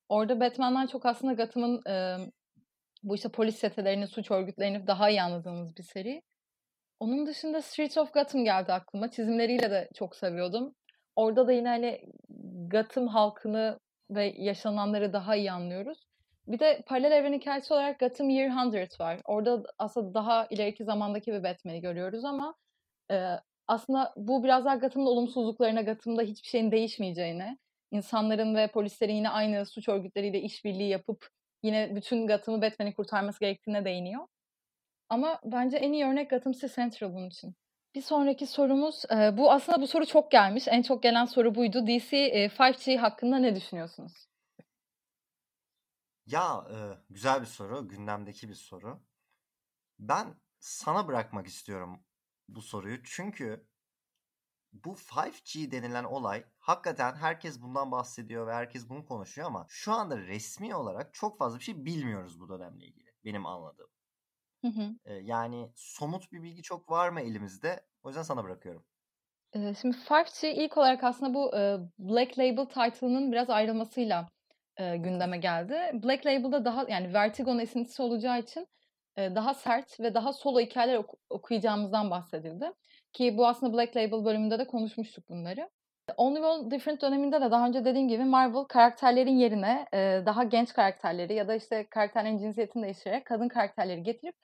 Orada 0.08 0.40
Batman'dan 0.40 0.86
çok 0.86 1.06
aslında 1.06 1.32
Gotham'ın 1.32 1.82
e, 1.90 2.16
bu 3.02 3.14
işte 3.14 3.28
polis 3.28 3.60
çetelerini, 3.60 4.06
suç 4.06 4.30
örgütlerini 4.30 4.86
daha 4.86 5.10
iyi 5.10 5.22
anladığımız 5.22 5.76
bir 5.76 5.82
seri. 5.82 6.22
Onun 7.00 7.26
dışında 7.26 7.62
Streets 7.62 7.98
of 7.98 8.14
Gotham 8.14 8.44
geldi 8.44 8.72
aklıma. 8.72 9.10
Çizimleriyle 9.10 9.70
de 9.70 9.88
çok 9.94 10.16
seviyordum. 10.16 10.74
Orada 11.16 11.46
da 11.46 11.52
yine 11.52 11.68
hani 11.68 12.00
Gotham 12.70 13.06
halkını 13.06 13.78
ve 14.10 14.34
yaşananları 14.38 15.12
daha 15.12 15.36
iyi 15.36 15.52
anlıyoruz. 15.52 16.07
Bir 16.48 16.58
de 16.58 16.82
paralel 16.86 17.12
evren 17.12 17.32
hikayesi 17.32 17.74
olarak 17.74 18.00
Gotham 18.00 18.30
Year 18.30 18.64
100 18.84 19.00
var. 19.00 19.20
Orada 19.24 19.62
aslında 19.78 20.14
daha 20.14 20.46
ileriki 20.46 20.84
zamandaki 20.84 21.32
bir 21.32 21.42
Batman'i 21.42 21.80
görüyoruz 21.80 22.24
ama 22.24 22.54
e, 23.10 23.34
aslında 23.66 24.12
bu 24.16 24.44
biraz 24.44 24.64
daha 24.64 24.76
Gotham'ın 24.76 25.06
olumsuzluklarına, 25.06 25.82
Gotham'da 25.82 26.22
hiçbir 26.22 26.48
şeyin 26.48 26.70
değişmeyeceğine, 26.70 27.58
insanların 27.90 28.54
ve 28.56 28.66
polislerin 28.66 29.14
yine 29.14 29.28
aynı 29.28 29.66
suç 29.66 29.88
örgütleriyle 29.88 30.40
işbirliği 30.40 30.88
yapıp 30.88 31.28
yine 31.62 31.96
bütün 31.96 32.26
Gotham'ı 32.26 32.62
Batman'i 32.62 32.94
kurtarması 32.94 33.40
gerektiğine 33.40 33.84
değiniyor. 33.84 34.26
Ama 35.08 35.40
bence 35.44 35.76
en 35.76 35.92
iyi 35.92 36.04
örnek 36.06 36.30
Gotham 36.30 36.52
City 36.52 36.66
Central 36.66 37.14
bunun 37.14 37.28
için. 37.28 37.54
Bir 37.94 38.02
sonraki 38.02 38.46
sorumuz, 38.46 39.04
e, 39.12 39.36
bu 39.36 39.52
aslında 39.52 39.80
bu 39.80 39.86
soru 39.86 40.06
çok 40.06 40.30
gelmiş. 40.30 40.64
En 40.68 40.82
çok 40.82 41.02
gelen 41.02 41.24
soru 41.24 41.54
buydu. 41.54 41.86
DC 41.86 42.16
e, 42.16 42.48
5G 42.48 42.96
hakkında 42.96 43.38
ne 43.38 43.56
düşünüyorsunuz? 43.56 44.12
Ya 46.28 46.64
e, 46.70 46.76
güzel 47.10 47.40
bir 47.40 47.46
soru, 47.46 47.88
gündemdeki 47.88 48.48
bir 48.48 48.54
soru. 48.54 49.00
Ben 49.98 50.34
sana 50.60 51.08
bırakmak 51.08 51.46
istiyorum 51.46 52.00
bu 52.48 52.62
soruyu. 52.62 53.02
Çünkü 53.04 53.66
bu 54.72 54.96
5G 54.96 55.70
denilen 55.70 56.04
olay 56.04 56.44
hakikaten 56.58 57.14
herkes 57.14 57.62
bundan 57.62 57.92
bahsediyor 57.92 58.46
ve 58.46 58.54
herkes 58.54 58.88
bunu 58.88 59.06
konuşuyor 59.06 59.46
ama 59.46 59.66
şu 59.68 59.92
anda 59.92 60.18
resmi 60.18 60.74
olarak 60.74 61.14
çok 61.14 61.38
fazla 61.38 61.58
bir 61.58 61.64
şey 61.64 61.84
bilmiyoruz 61.84 62.40
bu 62.40 62.48
dönemle 62.48 62.86
ilgili. 62.86 63.10
Benim 63.24 63.46
anladığım. 63.46 63.88
Hı 64.64 64.68
hı. 64.68 64.94
E, 65.04 65.14
yani 65.14 65.72
somut 65.76 66.32
bir 66.32 66.42
bilgi 66.42 66.62
çok 66.62 66.90
var 66.90 67.08
mı 67.08 67.20
elimizde? 67.20 67.86
O 68.02 68.08
yüzden 68.08 68.22
sana 68.22 68.44
bırakıyorum. 68.44 68.84
Şimdi 69.52 69.96
5G 69.96 70.52
ilk 70.52 70.76
olarak 70.78 71.04
aslında 71.04 71.34
bu 71.34 71.52
Black 71.98 72.38
Label 72.38 72.66
title'ının 72.66 73.32
biraz 73.32 73.50
ayrılmasıyla 73.50 74.28
e, 74.78 74.96
gündeme 74.96 75.38
geldi. 75.38 75.74
Black 75.94 76.26
Label'da 76.26 76.64
daha 76.64 76.86
yani 76.88 77.14
Vertigo'nun 77.14 77.58
esintisi 77.58 78.02
olacağı 78.02 78.38
için 78.38 78.68
daha 79.18 79.54
sert 79.54 80.00
ve 80.00 80.14
daha 80.14 80.32
solo 80.32 80.60
hikayeler 80.60 80.96
oku- 80.96 81.18
okuyacağımızdan 81.30 82.10
bahsedildi. 82.10 82.72
Ki 83.12 83.36
bu 83.38 83.46
aslında 83.46 83.72
Black 83.76 83.96
Label 83.96 84.24
bölümünde 84.24 84.58
de 84.58 84.66
konuşmuştuk 84.66 85.28
bunları. 85.28 85.70
Only 86.16 86.40
One 86.40 86.70
Different 86.70 87.02
döneminde 87.02 87.40
de 87.40 87.50
daha 87.50 87.66
önce 87.66 87.84
dediğim 87.84 88.08
gibi 88.08 88.24
Marvel 88.24 88.64
karakterlerin 88.64 89.36
yerine 89.36 89.86
daha 90.26 90.44
genç 90.44 90.72
karakterleri 90.72 91.34
ya 91.34 91.48
da 91.48 91.54
işte 91.54 91.86
karakterlerin 91.90 92.38
cinsiyetini 92.38 92.82
değiştirerek 92.82 93.26
kadın 93.26 93.48
karakterleri 93.48 94.02
getirip 94.02 94.34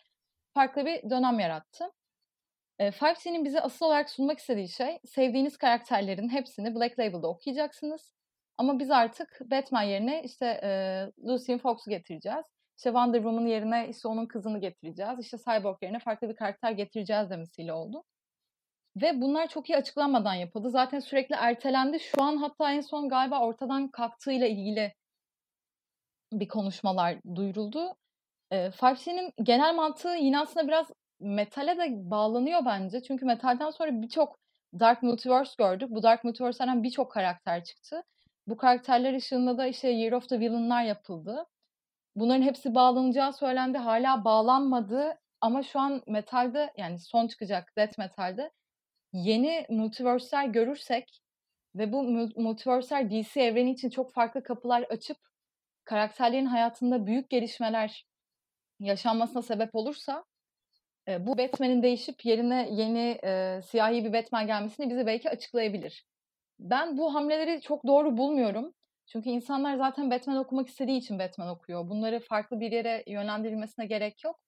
farklı 0.54 0.86
bir 0.86 1.10
dönem 1.10 1.40
yarattı. 1.40 1.90
E, 2.78 2.88
5C'nin 2.90 3.44
bize 3.44 3.60
asıl 3.60 3.86
olarak 3.86 4.10
sunmak 4.10 4.38
istediği 4.38 4.68
şey 4.68 4.98
sevdiğiniz 5.06 5.56
karakterlerin 5.56 6.28
hepsini 6.28 6.74
Black 6.74 6.98
Label'da 6.98 7.28
okuyacaksınız. 7.28 8.12
Ama 8.58 8.78
biz 8.78 8.90
artık 8.90 9.40
Batman 9.50 9.82
yerine 9.82 10.22
işte 10.22 10.46
e, 10.62 10.70
Lucian 11.28 11.58
Fox'u 11.58 11.90
getireceğiz. 11.90 12.44
İşte 12.76 12.90
Wonder 12.90 13.18
Woman 13.18 13.46
yerine 13.46 13.88
işte 13.88 14.08
onun 14.08 14.26
kızını 14.26 14.60
getireceğiz. 14.60 15.20
İşte 15.20 15.36
Cyborg 15.38 15.82
yerine 15.82 15.98
farklı 15.98 16.28
bir 16.28 16.36
karakter 16.36 16.70
getireceğiz 16.70 17.30
demesiyle 17.30 17.72
oldu. 17.72 18.04
Ve 18.96 19.20
bunlar 19.20 19.48
çok 19.48 19.70
iyi 19.70 19.76
açıklanmadan 19.76 20.34
yapıldı. 20.34 20.70
Zaten 20.70 21.00
sürekli 21.00 21.34
ertelendi. 21.34 22.00
Şu 22.00 22.22
an 22.22 22.36
hatta 22.36 22.72
en 22.72 22.80
son 22.80 23.08
galiba 23.08 23.40
ortadan 23.40 23.88
kalktığıyla 23.88 24.46
ilgili 24.46 24.94
bir 26.32 26.48
konuşmalar 26.48 27.16
duyuruldu. 27.34 27.96
E, 28.52 28.56
5C'nin 28.70 29.32
genel 29.42 29.74
mantığı 29.74 30.14
yine 30.14 30.40
aslında 30.40 30.68
biraz 30.68 30.90
metale 31.20 31.78
de 31.78 32.10
bağlanıyor 32.10 32.64
bence. 32.64 33.02
Çünkü 33.02 33.24
metalden 33.26 33.70
sonra 33.70 34.02
birçok 34.02 34.38
Dark 34.80 35.02
Multiverse 35.02 35.54
gördük. 35.58 35.90
Bu 35.90 36.02
Dark 36.02 36.24
Multiverse'den 36.24 36.82
birçok 36.82 37.12
karakter 37.12 37.64
çıktı. 37.64 38.02
Bu 38.46 38.56
karakterler 38.56 39.14
ışığında 39.14 39.58
da 39.58 39.66
işte 39.66 39.88
Year 39.88 40.12
of 40.12 40.28
the 40.28 40.40
Villain'lar 40.40 40.82
yapıldı. 40.82 41.46
Bunların 42.16 42.42
hepsi 42.42 42.74
bağlanacağı 42.74 43.32
söylendi. 43.32 43.78
Hala 43.78 44.24
bağlanmadı 44.24 45.18
ama 45.40 45.62
şu 45.62 45.80
an 45.80 46.02
metalde 46.06 46.72
yani 46.76 46.98
son 46.98 47.26
çıkacak 47.28 47.72
Death 47.76 47.98
Metal'de 47.98 48.50
yeni 49.12 49.66
multiverse'ler 49.70 50.46
görürsek 50.46 51.20
ve 51.74 51.92
bu 51.92 52.02
multiverse'ler 52.36 53.10
DC 53.10 53.42
evreni 53.42 53.70
için 53.70 53.90
çok 53.90 54.12
farklı 54.12 54.42
kapılar 54.42 54.82
açıp 54.82 55.16
karakterlerin 55.84 56.46
hayatında 56.46 57.06
büyük 57.06 57.30
gelişmeler 57.30 58.06
yaşanmasına 58.80 59.42
sebep 59.42 59.74
olursa 59.74 60.24
e, 61.08 61.26
bu 61.26 61.38
Batman'in 61.38 61.82
değişip 61.82 62.24
yerine 62.24 62.68
yeni 62.70 63.18
e, 63.24 63.60
siyahi 63.62 64.04
bir 64.04 64.12
Batman 64.12 64.46
gelmesini 64.46 64.90
bize 64.90 65.06
belki 65.06 65.30
açıklayabilir. 65.30 66.06
Ben 66.58 66.96
bu 66.98 67.14
hamleleri 67.14 67.60
çok 67.60 67.86
doğru 67.86 68.16
bulmuyorum. 68.16 68.74
Çünkü 69.06 69.30
insanlar 69.30 69.76
zaten 69.76 70.10
Batman 70.10 70.36
okumak 70.36 70.68
istediği 70.68 70.98
için 70.98 71.18
Batman 71.18 71.48
okuyor. 71.48 71.88
Bunları 71.88 72.20
farklı 72.20 72.60
bir 72.60 72.72
yere 72.72 73.04
yönlendirilmesine 73.06 73.86
gerek 73.86 74.24
yok. 74.24 74.40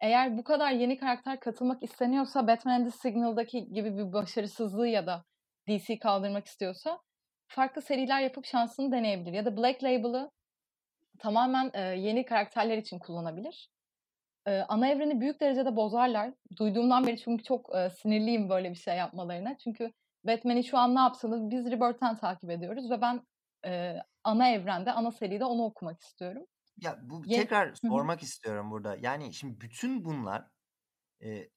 Eğer 0.00 0.38
bu 0.38 0.44
kadar 0.44 0.72
yeni 0.72 0.98
karakter 0.98 1.40
katılmak 1.40 1.82
isteniyorsa 1.82 2.46
Batman 2.46 2.72
and 2.72 2.84
the 2.84 2.90
Signal'daki 2.90 3.72
gibi 3.72 3.96
bir 3.96 4.12
başarısızlığı 4.12 4.88
ya 4.88 5.06
da 5.06 5.24
DC 5.68 5.98
kaldırmak 5.98 6.46
istiyorsa 6.46 7.00
farklı 7.46 7.82
seriler 7.82 8.20
yapıp 8.20 8.46
şansını 8.46 8.92
deneyebilir. 8.92 9.32
Ya 9.32 9.44
da 9.44 9.56
Black 9.56 9.84
Label'ı 9.84 10.30
tamamen 11.18 11.70
e, 11.74 11.80
yeni 11.80 12.24
karakterler 12.24 12.78
için 12.78 12.98
kullanabilir. 12.98 13.70
E, 14.46 14.60
ana 14.60 14.88
evreni 14.88 15.20
büyük 15.20 15.40
derecede 15.40 15.76
bozarlar. 15.76 16.32
Duyduğumdan 16.56 17.06
beri 17.06 17.18
çünkü 17.18 17.44
çok 17.44 17.76
e, 17.76 17.90
sinirliyim 17.90 18.50
böyle 18.50 18.70
bir 18.70 18.76
şey 18.76 18.96
yapmalarına. 18.96 19.56
Çünkü 19.58 19.92
Batman'i 20.24 20.64
şu 20.64 20.78
an 20.78 20.94
ne 20.94 21.00
yaptığını 21.00 21.50
biz 21.50 21.66
Rebirth'ten 21.66 22.16
takip 22.16 22.50
ediyoruz 22.50 22.90
ve 22.90 23.00
ben 23.00 23.26
e, 23.66 23.96
ana 24.24 24.48
evrende, 24.48 24.92
ana 24.92 25.10
seride 25.10 25.44
onu 25.44 25.64
okumak 25.64 26.00
istiyorum. 26.00 26.46
Ya 26.76 26.98
bu 27.02 27.22
Ye- 27.26 27.40
tekrar 27.40 27.74
sormak 27.74 28.22
istiyorum 28.22 28.70
burada. 28.70 28.96
Yani 29.00 29.34
şimdi 29.34 29.60
bütün 29.60 30.04
bunlar 30.04 30.46
e, 31.24 31.48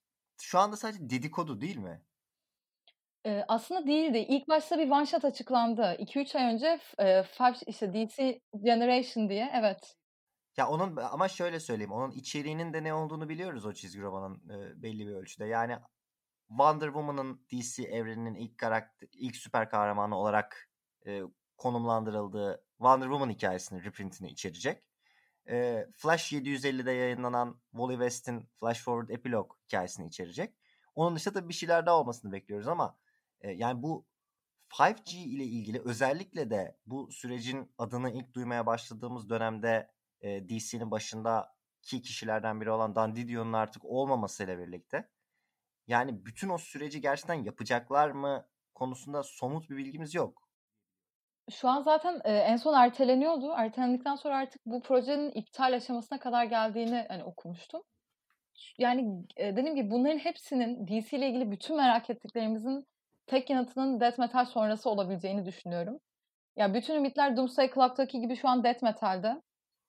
şu 0.41 0.59
anda 0.59 0.77
sadece 0.77 1.09
dedikodu 1.09 1.61
değil 1.61 1.77
mi? 1.77 2.01
Ee, 3.25 3.45
aslında 3.47 3.87
değildi. 3.87 4.17
İlk 4.17 4.47
başta 4.47 4.79
bir 4.79 4.89
one 4.89 5.05
shot 5.05 5.25
açıklandı. 5.25 5.95
2-3 5.99 6.35
ay 6.35 6.53
önce 6.53 6.79
e, 6.99 7.23
five, 7.23 7.55
işte 7.67 7.93
DC 7.93 8.39
Generation 8.63 9.29
diye. 9.29 9.51
Evet. 9.53 9.95
Ya 10.57 10.67
onun 10.69 10.95
ama 10.95 11.27
şöyle 11.27 11.59
söyleyeyim. 11.59 11.91
Onun 11.91 12.11
içeriğinin 12.11 12.73
de 12.73 12.83
ne 12.83 12.93
olduğunu 12.93 13.29
biliyoruz 13.29 13.65
o 13.65 13.73
çizgi 13.73 14.01
romanın 14.01 14.49
e, 14.49 14.81
belli 14.83 15.07
bir 15.07 15.13
ölçüde. 15.13 15.45
Yani 15.45 15.77
Wonder 16.53 16.85
Woman'ın 16.85 17.41
DC 17.51 17.83
evreninin 17.83 18.35
ilk 18.35 18.57
karakter, 18.57 19.09
ilk 19.13 19.35
süper 19.35 19.69
kahramanı 19.69 20.17
olarak 20.17 20.69
e, 21.05 21.21
konumlandırıldığı 21.57 22.63
Wonder 22.77 23.05
Woman 23.05 23.29
hikayesini, 23.29 23.83
reprintini 23.83 24.29
içerecek. 24.29 24.89
E, 25.49 25.87
Flash 25.97 26.33
750'de 26.33 26.91
yayınlanan 26.91 27.61
Wally 27.71 27.93
West'in 27.93 28.49
Flash 28.59 28.83
Forward 28.83 29.09
Epilogue 29.09 29.57
hikayesini 29.65 30.07
içerecek. 30.07 30.55
Onun 30.95 31.15
dışında 31.15 31.33
tabii 31.33 31.49
bir 31.49 31.53
şeyler 31.53 31.85
daha 31.85 31.99
olmasını 31.99 32.31
bekliyoruz 32.31 32.67
ama 32.67 32.97
e, 33.41 33.51
yani 33.51 33.83
bu 33.83 34.05
5G 34.69 35.17
ile 35.17 35.43
ilgili 35.43 35.81
özellikle 35.85 36.49
de 36.49 36.77
bu 36.85 37.11
sürecin 37.11 37.71
adını 37.77 38.11
ilk 38.11 38.33
duymaya 38.33 38.65
başladığımız 38.65 39.29
dönemde 39.29 39.91
e, 40.21 40.49
DC'nin 40.49 40.91
başındaki 40.91 42.01
kişilerden 42.01 42.61
biri 42.61 42.71
olan 42.71 42.95
Dan 42.95 43.15
Didion'un 43.15 43.53
artık 43.53 43.85
olmamasıyla 43.85 44.59
birlikte 44.59 45.09
yani 45.87 46.25
bütün 46.25 46.49
o 46.49 46.57
süreci 46.57 47.01
gerçekten 47.01 47.43
yapacaklar 47.43 48.11
mı 48.11 48.45
konusunda 48.75 49.23
somut 49.23 49.69
bir 49.69 49.77
bilgimiz 49.77 50.15
yok. 50.15 50.43
Şu 51.51 51.69
an 51.69 51.81
zaten 51.81 52.21
en 52.25 52.55
son 52.55 52.73
erteleniyordu. 52.73 53.53
Ertelendikten 53.57 54.15
sonra 54.15 54.37
artık 54.37 54.61
bu 54.65 54.81
projenin 54.81 55.31
iptal 55.31 55.73
aşamasına 55.73 56.19
kadar 56.19 56.45
geldiğini 56.45 57.05
hani 57.07 57.23
okumuştum. 57.23 57.81
Yani 58.77 59.25
e, 59.37 59.55
dediğim 59.55 59.75
gibi 59.75 59.91
bunların 59.91 60.17
hepsinin 60.17 60.87
DC 60.87 61.17
ile 61.17 61.29
ilgili 61.29 61.51
bütün 61.51 61.77
merak 61.77 62.09
ettiklerimizin 62.09 62.87
tek 63.27 63.49
yanıtının 63.49 63.99
Death 63.99 64.19
Metal 64.19 64.45
sonrası 64.45 64.89
olabileceğini 64.89 65.45
düşünüyorum. 65.45 65.99
Ya 66.55 66.73
bütün 66.73 66.95
ümitler 66.95 67.37
Doomsday 67.37 67.73
Clock'taki 67.73 68.21
gibi 68.21 68.35
şu 68.35 68.47
an 68.47 68.63
Death 68.63 68.83
Metal'de. 68.83 69.41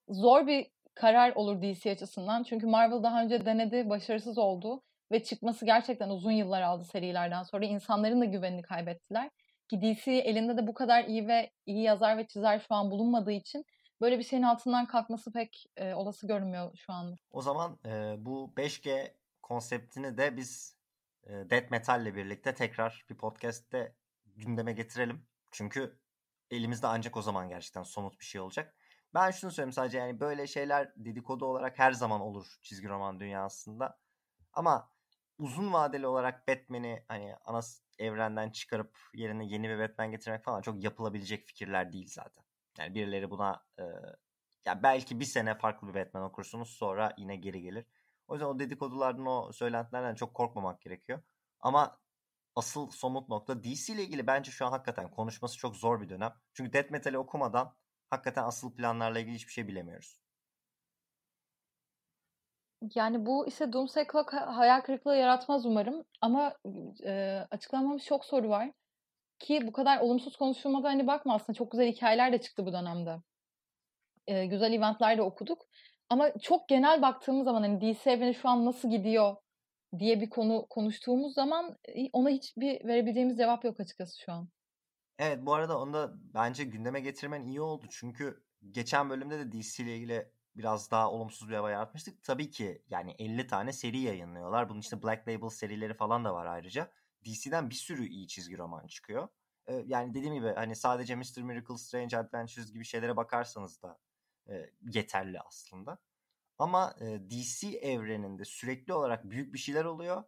Zor 0.09 0.46
bir 0.46 0.66
karar 0.94 1.33
olur 1.35 1.62
DC 1.62 1.90
açısından. 1.90 2.42
Çünkü 2.42 2.66
Marvel 2.66 3.02
daha 3.02 3.22
önce 3.22 3.46
denedi, 3.46 3.88
başarısız 3.88 4.38
oldu 4.38 4.83
ve 5.12 5.23
çıkması 5.23 5.67
gerçekten 5.67 6.09
uzun 6.09 6.31
yıllar 6.31 6.62
aldı 6.62 6.85
serilerden 6.85 7.43
sonra. 7.43 7.64
insanların 7.64 8.21
da 8.21 8.25
güvenini 8.25 8.62
kaybettiler. 8.62 9.31
Ki 9.69 9.83
DC 9.83 10.12
elinde 10.12 10.57
de 10.57 10.67
bu 10.67 10.75
kadar 10.75 11.05
iyi 11.05 11.29
ve 11.29 11.51
iyi 11.67 11.83
yazar 11.83 12.19
ve 12.19 12.27
çizer 12.27 12.59
şu 12.69 12.75
an 12.75 12.90
bulunmadığı 12.90 13.33
için 13.33 13.64
böyle 14.01 14.19
bir 14.19 14.25
şeyin 14.25 14.43
altından 14.43 14.87
kalkması 14.87 15.33
pek 15.33 15.67
e, 15.77 15.95
olası 15.95 16.27
görünmüyor 16.27 16.77
şu 16.77 16.93
an. 16.93 17.17
O 17.31 17.43
zaman 17.43 17.79
e, 17.87 18.14
bu 18.19 18.53
5G 18.57 19.12
konseptini 19.43 20.19
de 20.19 20.37
biz 20.37 20.77
e, 21.25 21.31
Death 21.31 21.71
Metal 21.71 22.03
ile 22.03 22.14
birlikte 22.14 22.55
tekrar 22.55 23.05
bir 23.11 23.17
podcast'te 23.17 23.95
gündeme 24.37 24.73
getirelim. 24.73 25.27
Çünkü 25.53 25.99
elimizde 26.51 26.87
ancak 26.87 27.17
o 27.17 27.23
zaman 27.23 27.49
gerçekten 27.49 27.83
somut 27.83 28.21
bir 28.21 28.25
şey 28.25 28.40
olacak. 28.40 28.75
Ben 29.14 29.31
şunu 29.31 29.51
söyleyeyim 29.51 29.73
sadece 29.73 29.99
yani 29.99 30.21
böyle 30.21 30.47
şeyler 30.47 30.93
dedikodu 30.97 31.47
olarak 31.47 31.79
her 31.79 31.93
zaman 31.93 32.21
olur 32.21 32.59
çizgi 32.62 32.88
roman 32.88 33.21
dünyasında. 33.21 33.99
Ama 34.53 34.93
uzun 35.38 35.73
vadeli 35.73 36.07
olarak 36.07 36.49
Batman'i 36.49 37.05
hani 37.09 37.37
ana 37.44 37.61
evrenden 37.99 38.51
çıkarıp 38.51 38.99
yerine 39.14 39.47
yeni 39.47 39.68
bir 39.68 39.79
Batman 39.79 40.11
getirmek 40.11 40.44
falan 40.44 40.62
çok 40.62 40.85
yapılabilecek 40.85 41.47
fikirler 41.47 41.92
değil 41.92 42.09
zaten. 42.11 42.44
Yani 42.79 42.94
birileri 42.94 43.31
buna 43.31 43.64
e, 43.79 43.83
ya 44.66 44.83
belki 44.83 45.20
bir 45.20 45.25
sene 45.25 45.59
farklı 45.59 45.88
bir 45.88 45.94
Batman 45.94 46.23
okursunuz 46.23 46.70
sonra 46.70 47.14
yine 47.18 47.37
geri 47.37 47.62
gelir. 47.62 47.87
O 48.29 48.35
yüzden 48.35 48.47
o 48.47 48.59
dedikodulardan 48.59 49.27
o 49.27 49.53
söylentilerden 49.53 50.14
çok 50.14 50.35
korkmamak 50.35 50.81
gerekiyor. 50.81 51.23
Ama 51.61 51.99
asıl 52.57 52.90
somut 52.90 53.29
nokta 53.29 53.64
DC 53.64 53.92
ile 53.94 54.03
ilgili 54.05 54.27
bence 54.27 54.51
şu 54.51 54.66
an 54.66 54.70
hakikaten 54.70 55.11
konuşması 55.11 55.59
çok 55.59 55.77
zor 55.77 56.01
bir 56.01 56.09
dönem. 56.09 56.35
Çünkü 56.55 56.73
Death 56.73 56.90
Metal'i 56.90 57.18
okumadan 57.18 57.77
hakikaten 58.11 58.44
asıl 58.44 58.75
planlarla 58.77 59.18
ilgili 59.20 59.35
hiçbir 59.35 59.53
şey 59.53 59.68
bilemiyoruz. 59.68 60.23
Yani 62.94 63.27
bu 63.27 63.47
işte 63.47 63.73
Doomsday 63.73 64.07
Clock 64.12 64.33
hayal 64.33 64.81
kırıklığı 64.81 65.16
yaratmaz 65.16 65.66
umarım. 65.66 66.05
Ama 66.20 66.55
e, 67.05 67.47
açıklanmamış 67.51 68.05
çok 68.05 68.25
soru 68.25 68.49
var. 68.49 68.70
Ki 69.38 69.61
bu 69.66 69.73
kadar 69.73 70.01
olumsuz 70.01 70.37
konuşulmadan 70.37 70.88
hani 70.88 71.07
bakma 71.07 71.35
aslında 71.35 71.57
çok 71.57 71.73
güzel 71.73 71.92
hikayeler 71.92 72.33
de 72.33 72.40
çıktı 72.40 72.66
bu 72.66 72.73
dönemde. 72.73 73.16
E, 74.27 74.47
güzel 74.47 74.73
eventler 74.73 75.18
de 75.18 75.23
okuduk. 75.23 75.66
Ama 76.09 76.38
çok 76.38 76.68
genel 76.68 77.03
baktığımız 77.03 77.44
zaman 77.44 77.62
hani 77.62 77.81
DC 77.81 78.11
evreni 78.11 78.35
şu 78.35 78.49
an 78.49 78.64
nasıl 78.64 78.90
gidiyor 78.90 79.37
diye 79.99 80.20
bir 80.20 80.31
konu 80.31 80.66
konuştuğumuz 80.70 81.35
zaman 81.35 81.77
ona 82.12 82.29
hiçbir 82.29 82.85
verebileceğimiz 82.85 83.37
cevap 83.37 83.64
yok 83.64 83.81
açıkçası 83.81 84.20
şu 84.20 84.33
an. 84.33 84.49
Evet 85.18 85.38
bu 85.42 85.55
arada 85.55 85.79
onu 85.81 85.92
da 85.92 86.12
bence 86.35 86.64
gündeme 86.64 87.01
getirmen 87.01 87.44
iyi 87.44 87.61
oldu. 87.61 87.87
Çünkü 87.90 88.42
geçen 88.70 89.11
bölümde 89.11 89.38
de 89.38 89.53
DC 89.53 89.83
ile 89.83 89.97
ilgili 89.97 90.29
biraz 90.57 90.90
daha 90.90 91.11
olumsuz 91.11 91.49
bir 91.49 91.55
hava 91.55 91.71
yaratmıştık. 91.71 92.23
Tabii 92.25 92.51
ki 92.51 92.83
yani 92.88 93.14
50 93.19 93.47
tane 93.47 93.73
seri 93.73 93.99
yayınlıyorlar. 93.99 94.69
Bunun 94.69 94.81
işte 94.81 95.03
Black 95.03 95.29
Label 95.29 95.49
serileri 95.49 95.95
falan 95.95 96.25
da 96.25 96.35
var 96.35 96.47
ayrıca. 96.47 96.90
DC'den 97.25 97.71
bir 97.71 97.75
sürü 97.75 98.07
iyi 98.07 98.29
çizgi 98.29 98.59
roman 98.59 98.87
çıkıyor. 98.87 99.29
Ee, 99.67 99.85
yani 99.87 100.14
dediğim 100.14 100.35
gibi 100.35 100.49
hani 100.49 100.77
sadece 100.77 101.17
Mr. 101.17 101.43
Miracle, 101.43 101.79
Strange 101.79 102.17
Adventures 102.17 102.73
gibi 102.73 102.85
şeylere 102.85 103.17
bakarsanız 103.17 103.83
da 103.83 103.99
e, 104.49 104.71
yeterli 104.90 105.40
aslında. 105.40 105.99
Ama 106.59 106.95
e, 107.01 107.31
DC 107.31 107.69
evreninde 107.69 108.45
sürekli 108.45 108.93
olarak 108.93 109.31
büyük 109.31 109.55
bir 109.55 109.59
şeyler 109.59 109.85
oluyor. 109.85 110.25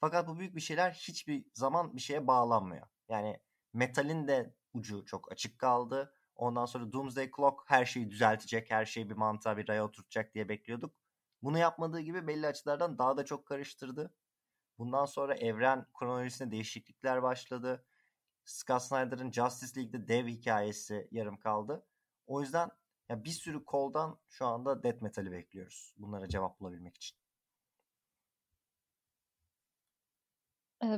Fakat 0.00 0.28
bu 0.28 0.38
büyük 0.38 0.56
bir 0.56 0.60
şeyler 0.60 0.92
hiçbir 0.92 1.44
zaman 1.54 1.96
bir 1.96 2.00
şeye 2.00 2.26
bağlanmıyor. 2.26 2.86
Yani 3.08 3.40
metalin 3.72 4.28
de 4.28 4.54
ucu 4.74 5.04
çok 5.06 5.32
açık 5.32 5.58
kaldı. 5.58 6.14
Ondan 6.36 6.66
sonra 6.66 6.92
Doomsday 6.92 7.30
Clock 7.36 7.62
her 7.66 7.84
şeyi 7.84 8.10
düzeltecek, 8.10 8.70
her 8.70 8.84
şeyi 8.84 9.10
bir 9.10 9.14
mantığa 9.14 9.56
bir 9.56 9.68
raya 9.68 9.84
oturtacak 9.84 10.34
diye 10.34 10.48
bekliyorduk. 10.48 10.94
Bunu 11.42 11.58
yapmadığı 11.58 12.00
gibi 12.00 12.26
belli 12.26 12.46
açılardan 12.46 12.98
daha 12.98 13.16
da 13.16 13.24
çok 13.24 13.46
karıştırdı. 13.46 14.14
Bundan 14.78 15.04
sonra 15.04 15.34
evren 15.34 15.86
kronolojisinde 15.98 16.50
değişiklikler 16.50 17.22
başladı. 17.22 17.84
Scott 18.44 18.82
Snyder'ın 18.82 19.32
Justice 19.32 19.80
League'de 19.80 20.08
dev 20.08 20.26
hikayesi 20.26 21.08
yarım 21.12 21.36
kaldı. 21.36 21.86
O 22.26 22.40
yüzden 22.40 22.70
ya 23.08 23.24
bir 23.24 23.30
sürü 23.30 23.64
koldan 23.64 24.18
şu 24.28 24.46
anda 24.46 24.82
death 24.82 25.02
metal'i 25.02 25.32
bekliyoruz. 25.32 25.94
Bunlara 25.98 26.28
cevap 26.28 26.60
bulabilmek 26.60 26.96
için. 26.96 27.18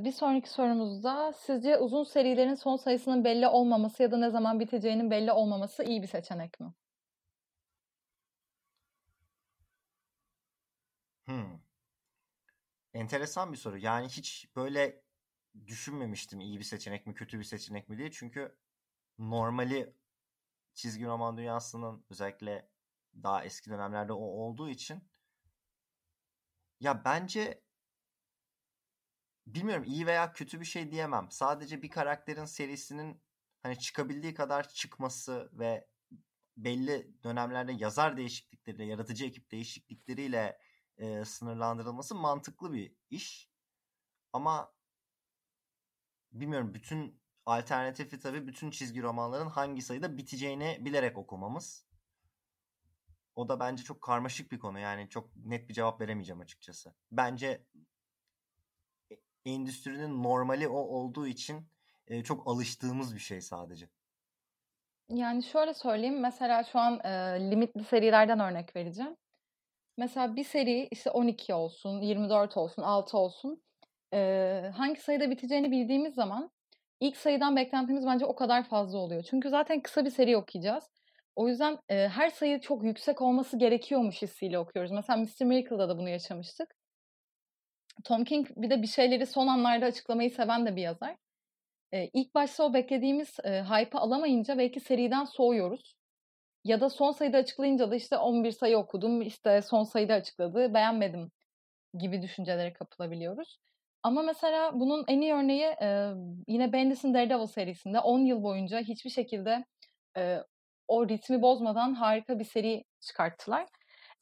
Bir 0.05 0.13
sonraki 0.13 0.51
sorumuzda 0.51 1.33
sizce 1.33 1.79
uzun 1.79 2.05
serilerin 2.05 2.55
son 2.55 2.77
sayısının 2.77 3.25
belli 3.25 3.49
olmaması 3.49 4.03
ya 4.03 4.11
da 4.11 4.17
ne 4.19 4.31
zaman 4.31 4.61
biteceğinin 4.61 5.11
belli 5.11 5.33
olmaması 5.33 5.85
iyi 5.85 6.03
bir 6.03 6.07
seçenek 6.07 6.61
mi? 6.61 6.73
Hmm. 11.27 11.61
Enteresan 12.95 13.53
bir 13.53 13.57
soru. 13.57 13.79
Yani 13.79 14.09
hiç 14.09 14.49
böyle 14.57 15.03
düşünmemiştim 15.67 16.41
iyi 16.41 16.59
bir 16.59 16.65
seçenek 16.65 17.07
mi 17.07 17.15
kötü 17.15 17.39
bir 17.39 17.45
seçenek 17.45 17.89
mi 17.89 17.99
diye. 17.99 18.11
Çünkü 18.11 18.57
normali 19.19 19.95
çizgi 20.75 21.07
roman 21.07 21.37
dünyasının 21.37 22.05
özellikle 22.11 22.69
daha 23.23 23.45
eski 23.45 23.71
dönemlerde 23.71 24.13
o 24.13 24.19
olduğu 24.19 24.69
için 24.71 25.05
ya 26.81 27.05
bence 27.05 27.63
bilmiyorum 29.55 29.85
iyi 29.85 30.07
veya 30.07 30.33
kötü 30.33 30.61
bir 30.61 30.65
şey 30.65 30.91
diyemem. 30.91 31.27
Sadece 31.31 31.83
bir 31.83 31.91
karakterin 31.91 32.45
serisinin 32.45 33.23
hani 33.63 33.79
çıkabildiği 33.79 34.35
kadar 34.35 34.69
çıkması 34.69 35.51
ve 35.53 35.87
belli 36.57 37.23
dönemlerde 37.25 37.73
yazar 37.73 38.17
değişiklikleriyle, 38.17 38.85
yaratıcı 38.85 39.25
ekip 39.25 39.51
değişiklikleriyle 39.51 40.59
e, 40.97 41.25
sınırlandırılması 41.25 42.15
mantıklı 42.15 42.73
bir 42.73 42.95
iş. 43.11 43.51
Ama 44.33 44.73
bilmiyorum 46.33 46.75
bütün 46.75 47.21
alternatifi 47.47 48.19
tabii 48.19 48.47
bütün 48.47 48.71
çizgi 48.71 49.03
romanların 49.03 49.49
hangi 49.49 49.83
sayıda 49.83 50.17
biteceğini 50.17 50.79
bilerek 50.81 51.19
okumamız. 51.19 51.89
O 53.35 53.49
da 53.49 53.61
bence 53.61 53.83
çok 53.83 54.03
karmaşık 54.03 54.53
bir 54.53 54.59
konu. 54.59 54.79
Yani 54.79 55.09
çok 55.09 55.37
net 55.37 55.69
bir 55.69 55.75
cevap 55.75 56.01
veremeyeceğim 56.01 56.41
açıkçası. 56.41 56.95
Bence 57.13 57.67
endüstrinin 59.49 60.23
normali 60.23 60.69
o 60.69 60.79
olduğu 60.79 61.27
için 61.27 61.67
e, 62.07 62.23
çok 62.23 62.49
alıştığımız 62.49 63.15
bir 63.15 63.21
şey 63.21 63.41
sadece. 63.41 63.89
Yani 65.09 65.43
şöyle 65.43 65.75
söyleyeyim. 65.75 66.21
Mesela 66.21 66.65
şu 66.65 66.79
an 66.79 67.01
e, 67.05 67.11
limitli 67.51 67.85
serilerden 67.85 68.41
örnek 68.41 68.77
vereceğim. 68.77 69.17
Mesela 69.97 70.37
bir 70.37 70.45
seri 70.45 70.89
işte 70.91 71.11
12 71.11 71.55
olsun, 71.55 72.01
24 72.01 72.57
olsun, 72.57 72.83
6 72.83 73.19
olsun. 73.19 73.63
E, 74.15 74.71
hangi 74.77 75.01
sayıda 75.01 75.31
biteceğini 75.31 75.71
bildiğimiz 75.71 76.15
zaman 76.15 76.51
ilk 77.01 77.17
sayıdan 77.17 77.57
beklentimiz 77.57 78.07
bence 78.07 78.27
o 78.27 78.35
kadar 78.35 78.65
fazla 78.65 78.99
oluyor. 78.99 79.23
Çünkü 79.31 79.49
zaten 79.51 79.81
kısa 79.81 80.05
bir 80.05 80.11
seri 80.11 80.37
okuyacağız. 80.37 80.85
O 81.37 81.49
yüzden 81.49 81.79
e, 81.89 82.09
her 82.09 82.31
sayı 82.31 82.61
çok 82.61 82.85
yüksek 82.85 83.23
olması 83.23 83.59
gerekiyormuş 83.59 84.23
hissiyle 84.23 84.59
okuyoruz. 84.59 84.91
Mesela 84.91 85.17
Mr. 85.17 85.45
Miracle'da 85.45 85.89
da 85.89 85.99
bunu 85.99 86.09
yaşamıştık. 86.09 86.75
Tom 88.05 88.25
King 88.25 88.49
bir 88.57 88.71
de 88.71 88.83
bir 88.83 88.87
şeyleri 88.87 89.27
son 89.27 89.47
anlarda 89.47 89.87
açıklamayı 89.87 90.31
seven 90.31 90.67
de 90.67 90.77
bir 90.77 90.83
yazar. 90.83 91.17
E, 91.93 92.09
ilk 92.13 92.35
başta 92.35 92.65
o 92.65 92.75
beklediğimiz 92.75 93.37
e, 93.45 93.63
hype'ı 93.63 94.01
alamayınca 94.01 94.59
belki 94.59 94.81
seriden 94.81 95.25
soğuyoruz. 95.25 95.97
Ya 96.65 96.81
da 96.81 96.91
son 96.91 97.13
sayıda 97.13 97.39
açıklayınca 97.39 97.91
da 97.91 97.97
işte 97.97 98.17
11 98.17 98.51
sayı 98.53 98.79
okudum, 98.79 99.23
işte 99.23 99.63
son 99.63 99.85
sayıda 99.85 100.15
açıkladı, 100.15 100.75
beğenmedim 100.75 101.31
gibi 101.99 102.23
düşüncelere 102.23 102.73
kapılabiliyoruz. 102.73 103.59
Ama 104.03 104.23
mesela 104.23 104.81
bunun 104.81 105.05
en 105.09 105.21
iyi 105.21 105.35
örneği 105.35 105.65
e, 105.83 106.11
yine 106.49 106.73
Bendis'in 106.73 107.15
Daredevil 107.15 107.47
serisinde 107.47 108.01
10 108.01 108.21
yıl 108.21 108.43
boyunca 108.43 108.81
hiçbir 108.81 109.11
şekilde 109.11 109.65
e, 110.17 110.39
o 110.89 111.09
ritmi 111.09 111.43
bozmadan 111.43 111.95
harika 111.95 112.39
bir 112.39 112.45
seri 112.45 112.85
çıkarttılar. 113.01 113.67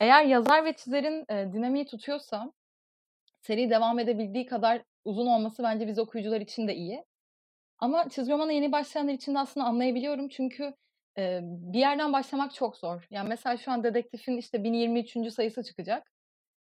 Eğer 0.00 0.24
yazar 0.24 0.64
ve 0.64 0.72
çizerin 0.72 1.24
e, 1.30 1.52
dinamiği 1.52 1.86
tutuyorsa 1.86 2.52
seri 3.46 3.70
devam 3.70 3.98
edebildiği 3.98 4.46
kadar 4.46 4.82
uzun 5.04 5.26
olması 5.26 5.62
bence 5.62 5.86
biz 5.86 5.98
okuyucular 5.98 6.40
için 6.40 6.68
de 6.68 6.74
iyi. 6.74 7.04
Ama 7.78 8.08
çizgi 8.08 8.32
romana 8.32 8.52
yeni 8.52 8.72
başlayanlar 8.72 9.12
için 9.12 9.34
de 9.34 9.38
aslında 9.38 9.66
anlayabiliyorum 9.66 10.28
çünkü 10.28 10.74
e, 11.18 11.40
bir 11.42 11.78
yerden 11.78 12.12
başlamak 12.12 12.54
çok 12.54 12.76
zor. 12.76 13.06
Yani 13.10 13.28
mesela 13.28 13.56
şu 13.56 13.72
an 13.72 13.84
Dedektif'in 13.84 14.36
işte 14.36 14.64
1023. 14.64 15.32
sayısı 15.32 15.62
çıkacak. 15.62 16.12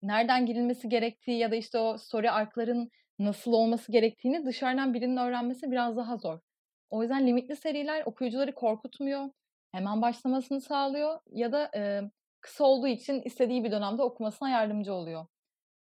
Nereden 0.02 0.46
girilmesi 0.46 0.88
gerektiği 0.88 1.38
ya 1.38 1.50
da 1.50 1.56
işte 1.56 1.78
o 1.78 1.98
story 1.98 2.30
arkların 2.30 2.90
nasıl 3.18 3.52
olması 3.52 3.92
gerektiğini 3.92 4.46
dışarıdan 4.46 4.94
birinin 4.94 5.16
öğrenmesi 5.16 5.70
biraz 5.70 5.96
daha 5.96 6.16
zor. 6.16 6.38
O 6.90 7.02
yüzden 7.02 7.26
limitli 7.26 7.56
seriler 7.56 8.02
okuyucuları 8.06 8.54
korkutmuyor. 8.54 9.30
Hemen 9.72 10.02
başlamasını 10.02 10.60
sağlıyor 10.60 11.20
ya 11.30 11.52
da 11.52 11.70
e, 11.76 12.02
kısa 12.40 12.64
olduğu 12.64 12.86
için 12.88 13.22
istediği 13.22 13.64
bir 13.64 13.72
dönemde 13.72 14.02
okumasına 14.02 14.50
yardımcı 14.50 14.94
oluyor 14.94 15.26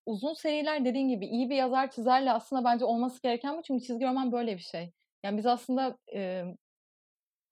uzun 0.10 0.34
seriler 0.34 0.86
dediğin 0.86 1.10
gibi 1.10 1.26
iyi 1.28 1.50
bir 1.50 1.56
yazar 1.56 1.92
çizerle 1.92 2.32
aslında 2.32 2.64
bence 2.64 2.86
olması 2.86 3.22
gereken 3.22 3.58
bu. 3.58 3.62
Çünkü 3.64 3.86
çizgi 3.86 4.06
roman 4.06 4.32
böyle 4.32 4.54
bir 4.58 4.62
şey. 4.62 4.92
Yani 5.24 5.38
biz 5.38 5.46
aslında 5.46 5.98
e, 6.14 6.44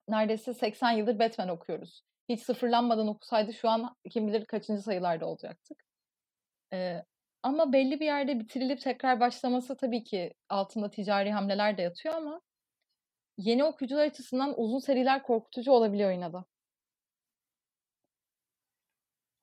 neredeyse 0.08 0.54
80 0.54 0.90
yıldır 0.90 1.18
Batman 1.18 1.48
okuyoruz. 1.48 2.02
Hiç 2.28 2.42
sıfırlanmadan 2.42 3.08
okusaydı 3.08 3.52
şu 3.52 3.68
an 3.68 3.96
kim 4.10 4.28
bilir 4.28 4.44
kaçıncı 4.46 4.82
sayılarda 4.82 5.26
olacaktık. 5.26 5.84
E, 6.72 7.02
ama 7.42 7.72
belli 7.72 8.00
bir 8.00 8.06
yerde 8.06 8.40
bitirilip 8.40 8.80
tekrar 8.80 9.20
başlaması 9.20 9.76
tabii 9.76 10.04
ki 10.04 10.34
altında 10.48 10.90
ticari 10.90 11.32
hamleler 11.32 11.78
de 11.78 11.82
yatıyor 11.82 12.14
ama 12.14 12.40
yeni 13.36 13.64
okuyucular 13.64 14.06
açısından 14.06 14.54
uzun 14.56 14.78
seriler 14.78 15.22
korkutucu 15.22 15.72
olabiliyor 15.72 16.10
yine 16.10 16.32
de. 16.32 16.38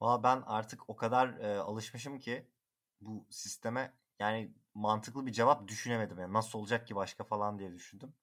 Valla 0.01 0.23
ben 0.23 0.43
artık 0.45 0.89
o 0.89 0.95
kadar 0.95 1.39
e, 1.39 1.57
alışmışım 1.57 2.19
ki 2.19 2.47
bu 3.01 3.27
sisteme 3.29 3.93
yani 4.19 4.53
mantıklı 4.73 5.25
bir 5.25 5.31
cevap 5.31 5.67
düşünemedim. 5.67 6.19
Yani 6.19 6.33
nasıl 6.33 6.59
olacak 6.59 6.87
ki 6.87 6.95
başka 6.95 7.23
falan 7.23 7.59
diye 7.59 7.73
düşündüm. 7.73 8.13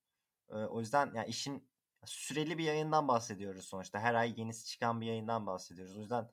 Ee, 0.51 0.55
o 0.55 0.81
yüzden 0.81 1.13
yani 1.15 1.29
işin 1.29 1.69
süreli 2.05 2.59
bir 2.59 2.65
yayından 2.65 3.09
bahsediyoruz 3.09 3.65
sonuçta. 3.65 4.01
Her 4.01 4.15
ay 4.15 4.41
yenisi 4.41 4.67
çıkan 4.67 5.01
bir 5.01 5.07
yayından 5.07 5.47
bahsediyoruz. 5.47 5.97
O 5.97 6.01
yüzden 6.01 6.31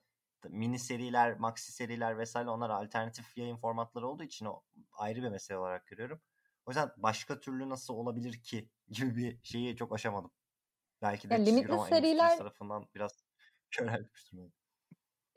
mini 0.49 0.79
seriler, 0.79 1.39
maxi 1.39 1.71
seriler 1.71 2.17
vesaire 2.17 2.49
onlar 2.49 2.69
alternatif 2.69 3.37
yayın 3.37 3.57
formatları 3.57 4.07
olduğu 4.07 4.23
için 4.23 4.45
o 4.45 4.63
ayrı 4.91 5.23
bir 5.23 5.29
mesele 5.29 5.57
olarak 5.57 5.87
görüyorum. 5.87 6.21
O 6.65 6.71
yüzden 6.71 6.91
başka 6.97 7.39
türlü 7.39 7.69
nasıl 7.69 7.93
olabilir 7.93 8.41
ki 8.43 8.69
gibi 8.89 9.15
bir 9.15 9.39
şeyi 9.43 9.75
çok 9.75 9.93
aşamadım. 9.93 10.31
Belki 11.01 11.29
de 11.29 11.33
ya, 11.33 11.39
limitli 11.39 11.79
seriler 11.89 12.37
tarafından 12.37 12.87
biraz 12.95 13.23
köreltmiştim 13.71 14.53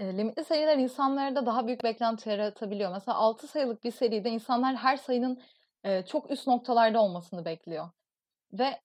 e, 0.03 0.17
limitli 0.19 0.45
sayılar 0.45 0.77
insanlarda 0.77 1.47
daha 1.47 1.67
büyük 1.67 1.85
beklenti 1.85 2.31
yaratabiliyor. 2.31 2.93
Mesela 2.93 3.17
6 3.19 3.47
sayılık 3.49 3.85
bir 3.85 3.91
seride 3.91 4.31
insanlar 4.31 4.77
her 4.77 4.97
sayının 4.97 5.43
e, 5.85 6.03
çok 6.07 6.31
üst 6.31 6.47
noktalarda 6.47 7.03
olmasını 7.03 7.45
bekliyor. 7.45 7.91
Ve 8.53 8.81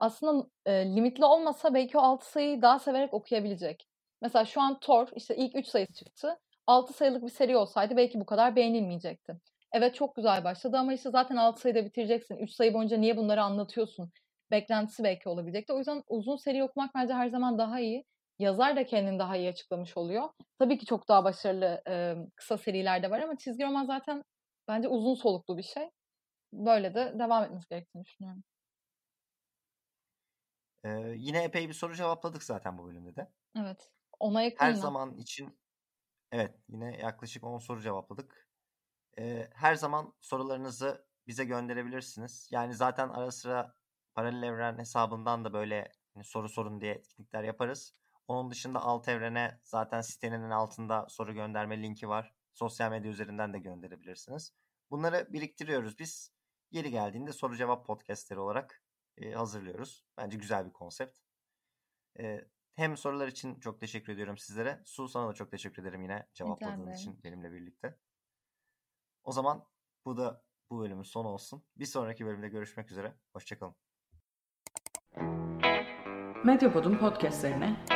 aslında 0.00 0.46
e, 0.66 0.72
limitli 0.96 1.24
olmasa 1.24 1.74
belki 1.74 1.98
o 1.98 2.00
6 2.00 2.30
sayıyı 2.30 2.62
daha 2.62 2.78
severek 2.78 3.14
okuyabilecek. 3.14 3.88
Mesela 4.22 4.44
şu 4.44 4.60
an 4.60 4.80
Thor 4.80 5.08
işte 5.16 5.36
ilk 5.36 5.56
3 5.56 5.66
sayısı 5.66 5.92
çıktı. 5.94 6.38
6 6.66 6.92
sayılık 6.92 7.22
bir 7.22 7.28
seri 7.28 7.56
olsaydı 7.56 7.96
belki 7.96 8.20
bu 8.20 8.26
kadar 8.26 8.56
beğenilmeyecekti. 8.56 9.36
Evet 9.72 9.94
çok 9.94 10.16
güzel 10.16 10.44
başladı 10.44 10.76
ama 10.78 10.94
işte 10.94 11.10
zaten 11.10 11.36
6 11.36 11.60
sayıda 11.60 11.84
bitireceksin. 11.84 12.36
3 12.36 12.50
sayı 12.50 12.74
boyunca 12.74 12.96
niye 12.96 13.16
bunları 13.16 13.42
anlatıyorsun? 13.42 14.10
Beklentisi 14.50 15.04
belki 15.04 15.28
olabilecekti. 15.28 15.72
O 15.72 15.78
yüzden 15.78 16.02
uzun 16.08 16.36
seri 16.36 16.64
okumak 16.64 16.94
bence 16.94 17.14
her 17.14 17.28
zaman 17.28 17.58
daha 17.58 17.80
iyi 17.80 18.04
yazar 18.38 18.76
da 18.76 18.86
kendini 18.86 19.18
daha 19.18 19.36
iyi 19.36 19.48
açıklamış 19.48 19.96
oluyor. 19.96 20.28
Tabii 20.58 20.78
ki 20.78 20.86
çok 20.86 21.08
daha 21.08 21.24
başarılı 21.24 21.82
e, 21.88 22.14
kısa 22.36 22.58
seriler 22.58 23.02
de 23.02 23.10
var 23.10 23.20
ama 23.20 23.36
çizgi 23.38 23.64
roman 23.64 23.84
zaten 23.86 24.24
bence 24.68 24.88
uzun 24.88 25.14
soluklu 25.14 25.58
bir 25.58 25.62
şey. 25.62 25.90
Böyle 26.52 26.94
de 26.94 27.14
devam 27.18 27.44
etmesi 27.44 27.68
gerektiğini 27.70 28.04
düşünüyorum. 28.04 28.44
Ee, 30.84 31.14
yine 31.16 31.44
epey 31.44 31.68
bir 31.68 31.74
soru 31.74 31.94
cevapladık 31.94 32.42
zaten 32.42 32.78
bu 32.78 32.86
bölümde 32.86 33.16
de. 33.16 33.32
Evet. 33.56 33.90
Ona 34.20 34.42
yakın. 34.42 34.58
Her 34.58 34.74
zaman 34.74 35.14
için 35.16 35.58
evet 36.32 36.56
yine 36.68 36.98
yaklaşık 36.98 37.44
10 37.44 37.58
soru 37.58 37.82
cevapladık. 37.82 38.48
Ee, 39.18 39.50
her 39.54 39.76
zaman 39.76 40.14
sorularınızı 40.20 41.08
bize 41.28 41.44
gönderebilirsiniz. 41.44 42.48
Yani 42.52 42.74
zaten 42.74 43.08
ara 43.08 43.32
sıra 43.32 43.74
paralel 44.14 44.42
evren 44.44 44.78
hesabından 44.78 45.44
da 45.46 45.52
böyle 45.52 45.92
hani 46.14 46.24
soru 46.24 46.48
sorun 46.48 46.80
diye 46.80 46.94
etkinlikler 46.94 47.44
yaparız. 47.44 47.96
Onun 48.28 48.50
dışında 48.50 48.80
alt 48.80 49.08
evrene 49.08 49.60
zaten 49.62 50.00
sitenin 50.00 50.50
altında 50.50 51.06
soru 51.08 51.34
gönderme 51.34 51.82
linki 51.82 52.08
var. 52.08 52.34
Sosyal 52.52 52.90
medya 52.90 53.10
üzerinden 53.10 53.52
de 53.52 53.58
gönderebilirsiniz. 53.58 54.52
Bunları 54.90 55.32
biriktiriyoruz 55.32 55.98
biz. 55.98 56.32
Yeri 56.70 56.90
geldiğinde 56.90 57.32
soru 57.32 57.56
cevap 57.56 57.86
podcastleri 57.86 58.40
olarak 58.40 58.82
e, 59.16 59.32
hazırlıyoruz. 59.32 60.04
Bence 60.16 60.38
güzel 60.38 60.66
bir 60.66 60.72
konsept. 60.72 61.18
E, 62.18 62.40
hem 62.74 62.96
sorular 62.96 63.28
için 63.28 63.60
çok 63.60 63.80
teşekkür 63.80 64.12
ediyorum 64.12 64.38
sizlere. 64.38 64.82
Su 64.84 65.08
sana 65.08 65.28
da 65.28 65.32
çok 65.32 65.50
teşekkür 65.50 65.82
ederim 65.82 66.02
yine 66.02 66.28
cevapladığın 66.34 66.92
için 66.92 67.20
benimle 67.24 67.52
birlikte. 67.52 67.98
O 69.24 69.32
zaman 69.32 69.64
bu 70.04 70.16
da 70.16 70.44
bu 70.70 70.80
bölümün 70.80 71.02
sonu 71.02 71.28
olsun. 71.28 71.64
Bir 71.76 71.86
sonraki 71.86 72.26
bölümde 72.26 72.48
görüşmek 72.48 72.90
üzere. 72.90 73.14
Hoşçakalın. 73.32 73.74
Medyapod'un 76.44 76.98
podcastlerine 76.98 77.95